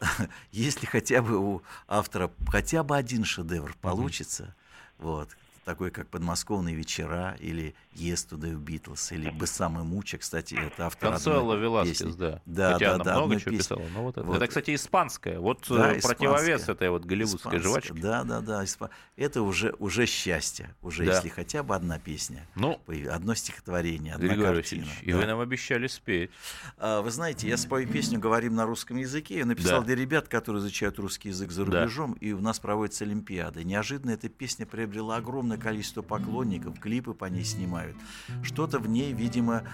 Если 0.52 0.86
хотя 0.86 1.22
бы 1.22 1.36
у 1.36 1.62
автора 1.88 2.30
хотя 2.48 2.82
бы 2.82 2.96
один 2.96 3.24
шедевр 3.24 3.74
получится, 3.80 4.54
вот, 4.98 5.30
такой 5.64 5.90
как 5.90 6.08
«Подмосковные 6.08 6.74
вечера» 6.74 7.36
или 7.40 7.74
«Yesterday 7.94 8.54
Битлз» 8.56 9.12
или 9.12 9.30
«Бессам 9.30 9.78
и 9.80 9.82
Муча», 9.82 10.18
кстати, 10.18 10.54
это 10.54 10.86
автор 10.86 11.10
Консуэла 11.12 11.54
Веласкес, 11.56 11.98
песни. 11.98 12.18
да. 12.18 12.40
Да, 12.46 12.72
Хотя 12.74 12.86
да, 12.90 12.94
она 12.96 13.04
да, 13.04 13.16
много 13.18 13.40
чего 13.40 13.50
песни. 13.52 13.56
писала. 13.58 13.82
Но 13.94 14.02
вот 14.04 14.16
это, 14.18 14.26
Вот. 14.26 14.36
это, 14.36 14.46
кстати, 14.46 14.74
испанская. 14.74 15.38
Вот 15.40 15.64
Да, 15.68 15.92
э, 15.92 16.00
противовес 16.00 16.42
испанская. 16.62 16.74
этой 16.74 16.90
вот 16.90 17.04
голливудской 17.04 17.58
Испанская, 17.58 17.62
жвачки. 17.88 18.00
Да, 18.00 18.24
да, 18.24 18.40
да. 18.40 18.64
испа- 18.64 18.90
Это 19.16 19.42
уже, 19.42 19.74
уже 19.78 20.06
счастье. 20.06 20.74
Уже 20.82 21.04
Да. 21.04 21.14
если 21.14 21.28
хотя 21.28 21.62
бы 21.62 21.74
одна 21.74 21.98
песня, 21.98 22.46
Ну, 22.54 22.80
одно 23.10 23.34
стихотворение, 23.34 24.14
одна 24.14 24.28
Григорий 24.28 24.56
картина. 24.56 24.82
Васильевич, 24.84 25.08
и 25.08 25.12
да. 25.12 25.18
вы 25.18 25.26
нам 25.26 25.40
обещали 25.40 25.86
спеть. 25.86 26.30
А, 26.78 27.00
Вы 27.02 27.10
знаете, 27.10 27.48
я 27.48 27.56
спою 27.56 27.86
песню 27.88 28.18
«Говорим 28.18 28.54
на 28.54 28.66
русском 28.66 28.96
языке». 28.96 29.38
Я 29.38 29.46
написал 29.46 29.80
Да. 29.80 29.86
для 29.86 29.94
ребят, 29.96 30.28
которые 30.28 30.60
изучают 30.60 30.98
русский 30.98 31.28
язык 31.28 31.50
за 31.50 31.64
Да. 31.64 31.80
рубежом, 31.82 32.12
и 32.14 32.32
у 32.32 32.40
нас 32.40 32.58
проводятся 32.58 33.04
олимпиады. 33.04 33.62
Неожиданно 33.64 34.10
эта 34.12 34.28
песня 34.28 34.66
приобрела 34.66 35.16
огромное 35.16 35.53
количество 35.56 36.02
поклонников, 36.02 36.78
клипы 36.78 37.14
по 37.14 37.26
ней 37.26 37.44
снимают. 37.44 37.96
Что-то 38.42 38.78
в 38.78 38.88
ней, 38.88 39.12
видимо, 39.12 39.64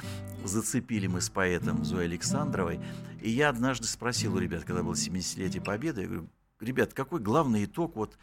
зацепили 0.45 1.07
мы 1.07 1.21
с 1.21 1.31
поэтом 1.31 1.85
Зоей 1.85 2.07
Александровой. 2.07 2.81
И 3.21 3.31
я 3.31 3.49
однажды 3.49 3.87
спросил 3.87 4.35
у 4.35 4.38
ребят, 4.38 4.64
когда 4.64 4.83
было 4.83 4.95
70-летие 4.95 5.62
Победы, 5.62 6.03
я 6.03 6.07
говорю, 6.07 6.29
ребят, 6.61 6.95
какой 6.95 7.21
главный 7.21 7.64
итог 7.64 7.97
вот 7.97 8.19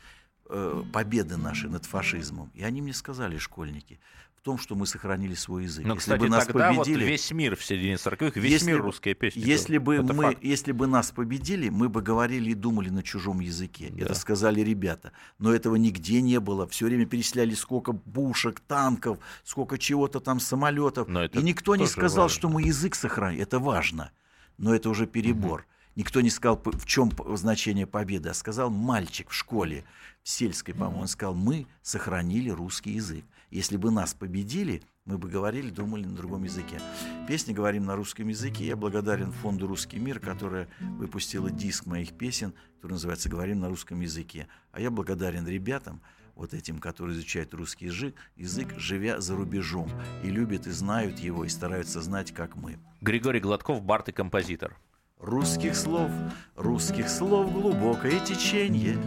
э, 0.50 0.84
победы 0.94 1.38
нашей 1.38 1.70
над 1.70 1.86
фашизмом? 1.86 2.52
И 2.54 2.64
они 2.64 2.82
мне 2.82 2.94
сказали, 2.94 3.38
школьники, 3.38 4.00
в 4.38 4.42
том, 4.42 4.58
что 4.58 4.76
мы 4.76 4.86
сохранили 4.86 5.34
свой 5.34 5.64
язык. 5.64 5.86
Но, 5.86 5.96
Если 5.96 6.00
кстати, 6.12 6.20
бы 6.20 6.30
нас 6.30 6.46
тогда 6.46 6.70
победили, 6.70 7.04
вот 7.04 7.10
весь 7.10 7.32
мир 7.32 7.56
в 7.56 7.64
середине 7.66 7.96
40-х, 7.96 8.40
весь 8.40 8.52
Если 8.54 8.68
мир 8.68 8.82
русская 8.82 9.14
песня. 9.14 9.44
если 9.44 9.78
бы, 9.78 10.02
мы, 10.02 10.24
факт. 10.24 10.44
если 10.44 10.72
бы 10.72 10.88
нас 10.88 11.12
победили, 11.12 11.70
мы 11.70 11.90
бы 11.90 12.02
говорили 12.02 12.52
и 12.52 12.54
думали 12.54 12.90
на 12.90 13.04
чужом 13.04 13.40
языке. 13.40 13.90
Да. 13.92 14.06
Это 14.06 14.16
сказали 14.16 14.62
ребята. 14.62 15.12
Но 15.40 15.54
этого 15.54 15.76
нигде 15.76 16.22
не 16.22 16.40
было. 16.40 16.68
Все 16.68 16.86
время 16.86 17.06
перечисляли, 17.06 17.56
сколько 17.56 17.94
пушек, 17.94 18.60
танков, 18.60 19.18
сколько 19.44 19.78
чего-то 19.78 20.20
там 20.20 20.40
самолетов. 20.40 21.08
И 21.10 21.42
никто 21.42 21.76
не 21.76 21.88
сказал, 21.88 22.26
важно. 22.26 22.38
что 22.38 22.50
мы 22.50 22.62
язык 22.64 22.96
сохраним. 22.96 23.42
Это 23.42 23.60
важно. 23.60 24.12
Но 24.58 24.74
это 24.74 24.90
уже 24.90 25.08
перебор. 25.08 25.66
Никто 25.98 26.22
не 26.22 26.30
сказал, 26.30 26.62
в 26.64 26.86
чем 26.86 27.12
значение 27.36 27.88
победы, 27.88 28.30
а 28.30 28.36
сказал 28.36 28.70
мальчик 28.70 29.32
в 29.32 29.34
школе, 29.34 29.84
в 30.22 30.30
сельской, 30.30 30.76
по-моему, 30.76 31.02
он 31.02 31.08
сказал, 31.08 31.34
мы 31.34 31.66
сохранили 31.82 32.52
русский 32.52 32.92
язык. 32.92 33.26
Если 33.50 33.78
бы 33.78 33.90
нас 33.90 34.14
победили, 34.14 34.84
мы 35.06 35.18
бы 35.18 35.28
говорили, 35.28 35.72
думали 35.72 36.06
на 36.06 36.16
другом 36.16 36.44
языке. 36.44 36.80
Песни 37.28 37.52
говорим 37.52 37.86
на 37.86 37.96
русском 37.96 38.28
языке. 38.28 38.68
Я 38.68 38.76
благодарен 38.76 39.32
фонду 39.32 39.66
«Русский 39.66 39.98
мир», 39.98 40.20
которая 40.20 40.68
выпустила 41.00 41.50
диск 41.50 41.88
моих 41.88 42.16
песен, 42.16 42.54
который 42.76 42.92
называется 42.92 43.28
«Говорим 43.28 43.60
на 43.60 43.68
русском 43.68 44.00
языке». 44.00 44.48
А 44.72 44.80
я 44.80 44.92
благодарен 44.92 45.48
ребятам, 45.48 46.04
вот 46.36 46.54
этим, 46.54 46.78
которые 46.78 47.16
изучают 47.16 47.56
русский 47.56 47.86
язык, 47.86 48.14
язык, 48.36 48.78
живя 48.78 49.20
за 49.20 49.36
рубежом, 49.36 49.90
и 50.24 50.30
любят 50.30 50.68
и 50.68 50.70
знают 50.70 51.18
его, 51.18 51.44
и 51.44 51.50
стараются 51.50 52.02
знать, 52.02 52.32
как 52.32 52.56
мы. 52.56 52.78
Григорий 53.02 53.40
Гладков, 53.40 53.82
бард 53.82 54.10
и 54.10 54.12
композитор. 54.12 54.78
Русских 55.20 55.76
слов, 55.76 56.12
русских 56.56 57.10
слов 57.10 57.52
глубокое 57.52 58.20
течение 58.20 58.98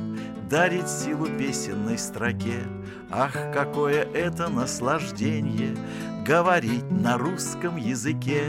Дарит 0.50 0.88
силу 0.88 1.26
песенной 1.38 1.98
строке. 1.98 2.64
Ах, 3.12 3.32
какое 3.54 4.02
это 4.12 4.48
наслаждение 4.48 5.76
Говорить 6.26 6.90
на 6.90 7.16
русском 7.16 7.76
языке. 7.76 8.42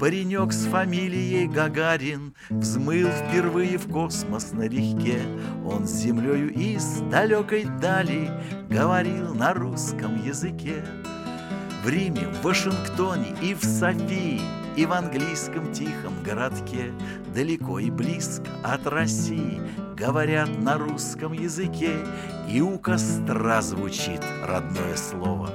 Паренек 0.00 0.52
с 0.52 0.66
фамилией 0.66 1.46
Гагарин 1.46 2.34
Взмыл 2.50 3.08
впервые 3.10 3.78
в 3.78 3.88
космос 3.88 4.50
налегке. 4.50 5.20
Он 5.64 5.86
с 5.86 5.92
землею 5.92 6.52
из 6.52 7.02
далекой 7.02 7.66
дали 7.80 8.28
Говорил 8.68 9.32
на 9.32 9.54
русском 9.54 10.20
языке. 10.24 10.84
В 11.84 11.88
Риме, 11.88 12.26
в 12.26 12.42
Вашингтоне 12.42 13.36
и 13.40 13.54
в 13.54 13.62
Софии 13.62 14.65
И 14.76 14.84
в 14.84 14.92
английском 14.92 15.72
тихом 15.72 16.22
городке 16.22 16.92
Далеко 17.34 17.78
и 17.78 17.90
близко 17.90 18.50
от 18.62 18.86
России 18.86 19.60
Говорят 19.96 20.50
на 20.58 20.76
русском 20.76 21.32
языке 21.32 21.96
И 22.48 22.60
у 22.60 22.78
костра 22.78 23.62
звучит 23.62 24.20
родное 24.44 24.96
слово. 24.96 25.50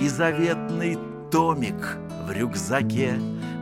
И 0.00 0.08
заветный 0.08 0.98
томик 1.30 1.98
в 2.26 2.32
рюкзаке. 2.32 3.14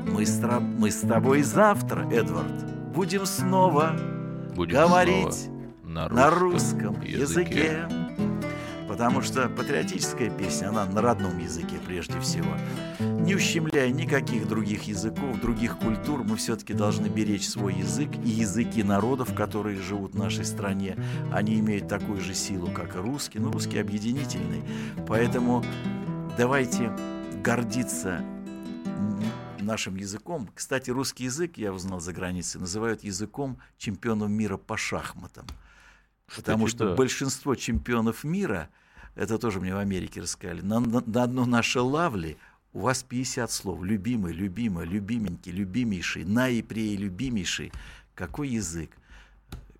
Мы 0.07 0.25
с, 0.25 0.41
мы 0.41 0.91
с 0.91 1.01
тобой 1.01 1.43
завтра, 1.43 2.09
Эдвард, 2.11 2.93
будем 2.93 3.27
снова 3.27 3.93
Будем 4.55 4.77
говорить 4.77 5.35
снова 5.35 5.67
на 6.09 6.31
русском 6.31 7.01
языке. 7.03 7.89
Потому 8.97 9.21
что 9.21 9.51
патриотическая 9.51 10.31
песня, 10.31 10.71
она 10.71 10.87
на 10.87 11.03
родном 11.03 11.37
языке 11.37 11.77
прежде 11.87 12.19
всего. 12.21 12.57
Не 12.99 13.35
ущемляя 13.35 13.91
никаких 13.91 14.49
других 14.49 14.85
языков, 14.85 15.39
других 15.39 15.77
культур, 15.77 16.25
мы 16.25 16.37
все-таки 16.37 16.73
должны 16.73 17.09
беречь 17.09 17.47
свой 17.47 17.75
язык 17.75 18.09
и 18.25 18.31
языки 18.31 18.83
народов, 18.83 19.35
которые 19.35 19.83
живут 19.83 20.15
в 20.15 20.19
нашей 20.19 20.47
стране. 20.47 20.97
Они 21.31 21.61
имеют 21.61 21.89
такую 21.89 22.23
же 22.23 22.33
силу, 22.33 22.71
как 22.71 22.97
и 22.97 22.99
русский, 22.99 23.39
но 23.39 23.53
русский 23.53 23.79
объединительный. 23.79 24.65
Поэтому 25.07 25.63
давайте 26.39 26.91
гордиться 27.45 28.25
нашим 29.61 29.97
языком. 29.97 30.49
Кстати, 30.55 30.89
русский 30.89 31.25
язык, 31.25 31.59
я 31.59 31.71
узнал 31.71 32.01
за 32.01 32.15
границей, 32.15 32.63
называют 32.63 33.05
языком 33.05 33.59
чемпионов 33.77 34.31
мира 34.31 34.57
по 34.57 34.79
шахматам. 34.79 35.45
Потому 36.35 36.65
Кстати, 36.65 36.77
что 36.77 36.89
да. 36.89 36.95
большинство 36.95 37.55
чемпионов 37.55 38.25
мира, 38.25 38.71
это 39.17 39.39
тоже 39.39 39.61
мне 39.61 39.75
в 39.75 39.79
Америке 39.79 40.21
рассказали, 40.21 40.61
на, 40.61 40.79
на, 40.79 41.03
на 41.05 41.23
одно 41.23 41.47
наше 41.47 41.81
лавли 41.81 42.37
у 42.73 42.81
вас 42.81 43.03
50 43.03 43.51
слов. 43.51 43.83
Любимый, 43.83 44.35
любимый, 44.35 44.87
любименький, 44.87 45.51
любимейший, 45.51 46.25
наипрей, 46.25 46.95
любимейший. 46.97 47.73
Какой 48.15 48.51
язык? 48.51 48.91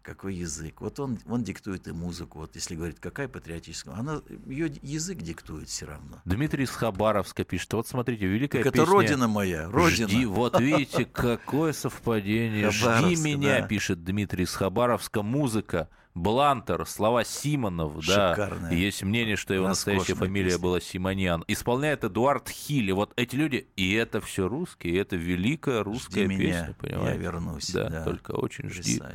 Какой 0.01 0.35
язык? 0.37 0.81
Вот 0.81 0.99
он, 0.99 1.19
он 1.29 1.43
диктует 1.43 1.89
и 1.89 1.93
музыку. 1.93 2.39
Вот 2.39 2.55
если 2.55 2.75
говорить, 2.75 2.99
какая 2.99 3.29
патриотическая, 3.29 3.97
она, 3.97 4.23
ее 4.47 4.73
язык 4.81 5.19
диктует 5.19 5.69
все 5.69 5.85
равно. 5.85 6.23
Дмитрий 6.25 6.65
из 6.65 6.71
Хабаровска 6.71 7.45
пишет. 7.45 7.73
Вот 7.75 7.87
смотрите, 7.87 8.27
великая 8.27 8.59
Так 8.59 8.69
это 8.69 8.79
песня. 8.79 8.93
родина 8.93 9.29
моя, 9.29 9.69
родина. 9.69 10.09
Жди, 10.09 10.25
вот 10.25 10.59
видите, 10.59 11.05
какое 11.05 11.73
совпадение. 11.73 12.71
Жди 12.71 13.17
меня, 13.17 13.61
да. 13.61 13.67
пишет 13.67 14.05
Дмитрий 14.05 14.45
из 14.45 14.55
Хабаровска. 14.55 15.23
Музыка, 15.23 15.91
Блантер, 16.17 16.87
слова 16.87 17.25
Симонов. 17.25 18.05
Да. 18.07 18.35
Шикарная. 18.35 18.73
Есть 18.73 19.03
мнение, 19.03 19.37
что 19.37 19.53
его 19.53 19.69
настоящая 19.69 19.99
Роскошная 20.13 20.29
фамилия 20.29 20.49
песня. 20.49 20.63
была 20.63 20.81
Симонян. 20.81 21.45
Исполняет 21.47 22.05
Эдуард 22.05 22.49
Хилли. 22.49 22.93
Вот 22.93 23.13
эти 23.17 23.37
люди, 23.37 23.69
и 23.77 23.93
это 23.93 24.23
все 24.23 24.49
русские, 24.49 24.95
и 24.95 24.97
это 24.97 25.15
великая 25.17 25.85
русская 25.85 26.25
Жди 26.25 26.35
меня, 26.35 26.39
песня, 26.39 26.75
понимаете? 26.81 27.11
я 27.13 27.17
вернусь. 27.17 27.71
Да, 27.71 27.91
да. 27.91 28.05
только 28.05 28.31
очень 28.31 28.71
жди. 28.71 28.99
Да. 28.99 29.13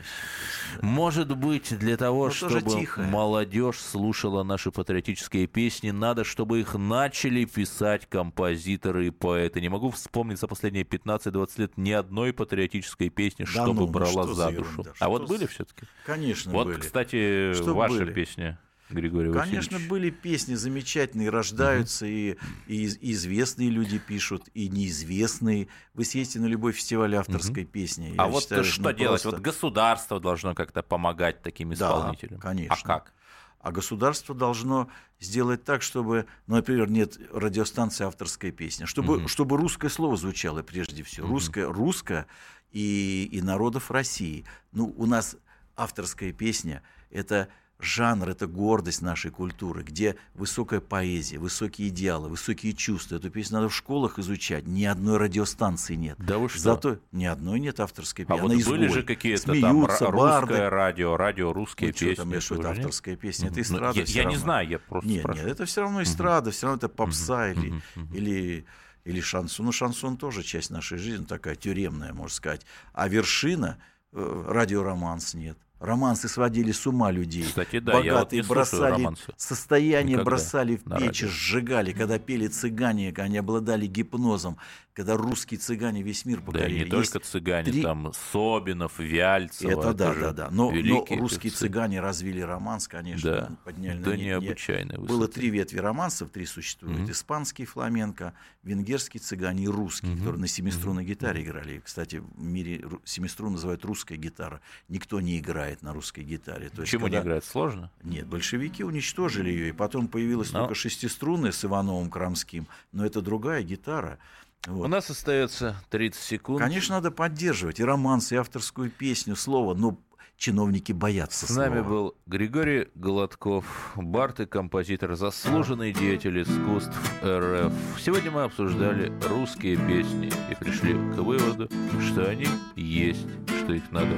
Может 0.81 1.35
быть, 1.37 1.77
для 1.77 1.97
того, 1.97 2.25
Но 2.25 2.31
чтобы 2.31 2.87
молодежь 2.97 3.77
слушала 3.77 4.43
наши 4.43 4.71
патриотические 4.71 5.47
песни, 5.47 5.91
надо, 5.91 6.23
чтобы 6.23 6.59
их 6.61 6.75
начали 6.75 7.45
писать 7.45 8.07
композиторы 8.09 9.07
и 9.07 9.09
поэты. 9.11 9.61
Не 9.61 9.69
могу 9.69 9.89
вспомнить 9.91 10.39
за 10.39 10.47
последние 10.47 10.83
15-20 10.83 11.49
лет 11.57 11.77
ни 11.77 11.91
одной 11.91 12.33
патриотической 12.33 13.09
песни, 13.09 13.43
Да 13.45 13.51
чтобы 13.63 13.81
ну, 13.81 13.87
брала 13.87 14.11
что 14.23 14.33
за 14.33 14.33
за 14.33 14.51
душу. 14.51 14.71
ерунда, 14.71 14.91
а 14.99 15.09
вот 15.09 15.21
за- 15.23 15.27
были 15.27 15.45
все-таки? 15.47 15.85
Конечно, 16.05 16.51
Вот, 16.51 16.67
были. 16.67 16.79
кстати, 16.79 17.53
Что 17.53 17.73
ваша 17.73 17.95
были? 17.95 18.13
песня, 18.13 18.59
Григорий 18.91 19.31
Конечно, 19.31 19.57
Васильевич. 19.77 19.89
были 19.89 20.09
песни 20.09 20.55
замечательные, 20.55 21.29
рождаются, 21.29 22.05
и, 22.05 22.37
и 22.67 22.83
из- 22.83 22.97
и 22.97 23.11
известные 23.13 23.69
люди 23.69 23.97
пишут, 23.99 24.49
и 24.53 24.69
неизвестные. 24.69 25.67
Вы 25.93 26.05
съездите 26.05 26.39
на 26.39 26.45
любой 26.47 26.71
фестиваль 26.73 27.15
авторской 27.15 27.65
песни. 27.65 28.13
А 28.17 28.27
вот 28.27 28.43
считаю, 28.43 28.63
что 28.63 28.81
ну, 28.83 28.91
делать? 28.93 29.21
просто- 29.21 29.37
Вот 29.37 29.45
государство 29.45 30.19
должно 30.19 30.53
как-то 30.55 30.83
помогать 30.83 31.41
таким 31.41 31.69
Да, 31.69 31.75
исполнителям. 31.75 32.39
конечно. 32.39 32.75
А 32.75 32.83
как? 32.87 33.13
А 33.59 33.71
государство 33.71 34.33
должно 34.33 34.89
сделать 35.19 35.63
так, 35.63 35.83
чтобы, 35.83 36.25
ну, 36.47 36.55
например, 36.55 36.89
нет 36.89 37.19
радиостанции 37.31 38.05
авторской 38.05 38.51
песни, 38.51 38.85
чтобы, 38.85 39.19
Мгм. 39.19 39.27
чтобы 39.27 39.55
русское 39.57 39.89
слово 39.89 40.17
звучало 40.17 40.63
прежде 40.63 41.03
всего. 41.03 41.27
Мгм. 41.27 41.35
Русское, 41.35 41.67
русское 41.67 42.25
и, 42.71 43.29
и 43.31 43.41
народов 43.41 43.91
России. 43.91 44.45
Ну, 44.71 44.93
у 44.97 45.05
нас 45.05 45.35
авторская 45.75 46.31
песня– 46.33 46.81
это 47.11 47.49
жанр, 47.83 48.29
это 48.29 48.47
гордость 48.47 49.01
нашей 49.01 49.31
культуры, 49.31 49.83
где 49.83 50.15
высокая 50.33 50.79
поэзия, 50.79 51.37
высокие 51.39 51.87
идеалы, 51.89 52.29
высокие 52.29 52.73
чувства. 52.73 53.15
Эту 53.17 53.29
песню 53.29 53.57
надо 53.57 53.69
в 53.69 53.75
школах 53.75 54.19
изучать. 54.19 54.67
Ни 54.67 54.85
одной 54.85 55.17
радиостанции 55.17 55.95
нет. 55.95 56.15
Да 56.19 56.37
вы 56.37 56.49
что? 56.49 56.59
Зато 56.59 56.97
ни 57.11 57.25
одной 57.25 57.59
нет 57.59 57.79
авторской 57.79 58.25
А 58.25 58.27
песни. 58.27 58.41
вот 58.41 58.51
Она 58.51 58.65
были 58.69 58.85
изгой. 58.85 58.89
же 58.89 59.03
какие-то 59.03 59.45
там 59.61 59.85
ра- 59.85 60.11
барды. 60.11 60.47
русское 60.47 60.69
радио, 60.69 61.17
радио 61.17 61.53
русские 61.53 61.87
Ну, 61.89 61.93
песни. 61.93 62.13
там, 62.15 62.31
я 62.31 62.41
что, 62.41 62.55
это 62.55 62.69
авторская 62.71 63.15
песня, 63.15 63.47
это 63.49 63.59
Мгм. 63.59 63.65
Ну, 63.69 63.75
эстрада 63.75 63.99
я, 63.99 64.05
я 64.23 64.23
не 64.25 64.35
знаю, 64.35 64.69
я 64.69 64.79
просто 64.79 65.09
Нет, 65.09 65.19
спрашиваю. 65.21 65.47
нет, 65.47 65.55
это 65.55 65.65
все 65.65 65.81
равно 65.81 66.03
эстрада, 66.03 66.51
все 66.51 66.65
равно 66.67 66.77
это 66.77 66.89
попса 66.89 67.47
Мгм, 67.49 67.61
или, 67.61 67.73
мгм. 67.95 68.13
или, 68.15 68.65
или 69.05 69.19
шансон. 69.21 69.65
Ну, 69.65 69.71
шансон 69.71 70.17
тоже 70.17 70.43
часть 70.43 70.69
нашей 70.69 70.97
жизни, 70.97 71.25
такая 71.25 71.55
тюремная, 71.55 72.13
можно 72.13 72.33
сказать. 72.35 72.65
А 72.93 73.07
вершина 73.07 73.77
э, 74.13 74.43
радиороманс 74.47 75.33
нет. 75.33 75.57
Романсы 75.85 76.27
сводили 76.29 76.71
с 76.71 76.85
ума 76.85 77.09
людей. 77.09 77.43
Кстати, 77.43 77.79
да, 77.79 77.93
я 77.93 77.97
вот 77.97 78.03
не 78.03 78.09
Богатые 78.11 78.43
бросали 78.43 78.91
романсы. 78.91 79.23
состояние, 79.35 80.13
Никогда 80.13 80.23
бросали 80.29 80.75
в 80.77 80.85
на 80.85 80.99
печи, 80.99 81.25
сжигали. 81.25 81.91
Когда 81.91 82.19
пели 82.19 82.47
цыгане, 82.47 83.11
они 83.17 83.37
обладали 83.39 83.87
гипнозом. 83.87 84.57
Когда 84.93 85.15
русские 85.15 85.57
цыгане 85.57 86.03
весь 86.03 86.25
мир 86.25 86.39
Да, 86.39 86.45
покорили. 86.47 86.83
не 86.89 86.97
Есть 86.97 87.13
только 87.13 87.25
цыгане, 87.25 87.71
три- 87.71 87.81
там 87.81 88.11
Собинов, 88.31 88.99
Вяльцева. 88.99 89.79
это 89.79 89.93
да, 89.93 90.13
же 90.13 90.19
да, 90.19 90.33
да. 90.33 90.49
Но, 90.51 90.69
но 90.69 91.05
русские 91.17 91.49
певцы. 91.49 91.59
цыгане 91.59 92.01
развили 92.01 92.41
романс, 92.41 92.89
конечно, 92.89 93.31
Да, 93.31 93.49
подняли 93.63 93.97
на 93.99 94.03
до 94.03 94.11
не- 94.17 94.23
не- 94.23 94.25
необычайной 94.29 94.97
Было 94.97 95.29
три 95.29 95.49
ветви 95.49 95.77
романсов, 95.79 96.29
три 96.29 96.45
существуют. 96.45 96.99
Мгм. 96.99 97.11
Испанский 97.11 97.63
фламенко, 97.65 98.33
венгерский 98.63 99.19
цыгане 99.19 99.63
и 99.63 99.67
русский, 99.67 100.07
Мгм. 100.07 100.17
которые 100.19 100.41
на 100.41 100.47
семиструнной 100.47 101.05
гитаре 101.05 101.41
играли. 101.41 101.81
Кстати, 101.83 102.17
в 102.17 102.39
мире 102.43 102.79
ру- 102.79 102.99
семиструн 103.05 103.53
называют 103.53 103.85
русская 103.85 104.17
гитара. 104.17 104.59
Никто 104.89 105.21
не 105.21 105.39
играет 105.39 105.70
на 105.81 105.93
русской 105.93 106.23
гитаре. 106.23 106.69
То 106.69 106.81
есть, 106.81 106.91
Почему 106.91 107.07
не 107.07 107.11
когда- 107.13 107.21
играет? 107.21 107.45
Сложно? 107.45 107.89
Нет, 108.03 108.27
большевики 108.27 108.83
уничтожили 108.83 109.49
ее, 109.49 109.69
и 109.69 109.71
потом 109.71 110.07
появилась 110.07 110.51
Но- 110.51 110.59
только 110.59 110.75
шестиструнная 110.75 111.51
с 111.51 111.63
Ивановым 111.63 112.09
Крамским, 112.09 112.67
но 112.91 113.05
это 113.05 113.21
другая 113.21 113.63
гитара. 113.63 114.19
Вот. 114.67 114.85
У 114.85 114.87
нас 114.87 115.09
остается 115.09 115.75
30 115.89 116.21
секунд. 116.21 116.59
Конечно, 116.59 116.95
надо 116.95 117.09
поддерживать 117.09 117.79
и 117.79 117.83
романс, 117.83 118.31
и 118.31 118.35
авторскую 118.35 118.91
песню, 118.91 119.35
слово, 119.35 119.73
но 119.73 119.97
чиновники 120.41 120.91
боятся 120.91 121.45
С 121.45 121.55
нами 121.55 121.75
слова. 121.81 121.87
был 121.89 122.15
Григорий 122.25 122.87
Голодков, 122.95 123.63
бард 123.95 124.39
и 124.39 124.47
композитор, 124.47 125.13
заслуженный 125.15 125.93
деятель 125.93 126.41
искусств 126.41 126.97
РФ. 127.23 127.71
Сегодня 128.03 128.31
мы 128.31 128.41
обсуждали 128.43 129.13
русские 129.29 129.77
песни 129.77 130.31
и 130.49 130.55
пришли 130.55 130.93
к 130.93 131.17
выводу, 131.19 131.69
что 132.01 132.27
они 132.27 132.47
есть, 132.75 133.27
что 133.63 133.73
их 133.73 133.83
надо 133.91 134.17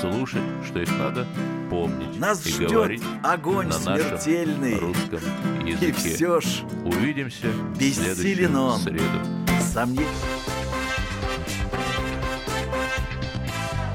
слушать, 0.00 0.42
что 0.64 0.78
их 0.78 0.90
надо 0.96 1.26
помнить 1.68 2.20
Нас 2.20 2.46
и 2.46 2.50
ждет 2.52 2.70
говорить 2.70 3.02
огонь 3.24 3.66
на 3.66 3.78
нашем 3.80 4.08
смертельный. 4.20 4.78
русском 4.78 5.18
И 5.66 5.70
языке. 5.72 5.92
все 6.14 6.40
ж 6.40 6.62
Увидимся 6.84 7.48
в 7.48 7.76
следующую 7.76 8.60
он. 8.60 8.78
среду. 8.78 9.02
сомнений. 9.72 10.06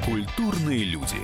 Культурные 0.10 0.86
люди. 0.86 1.22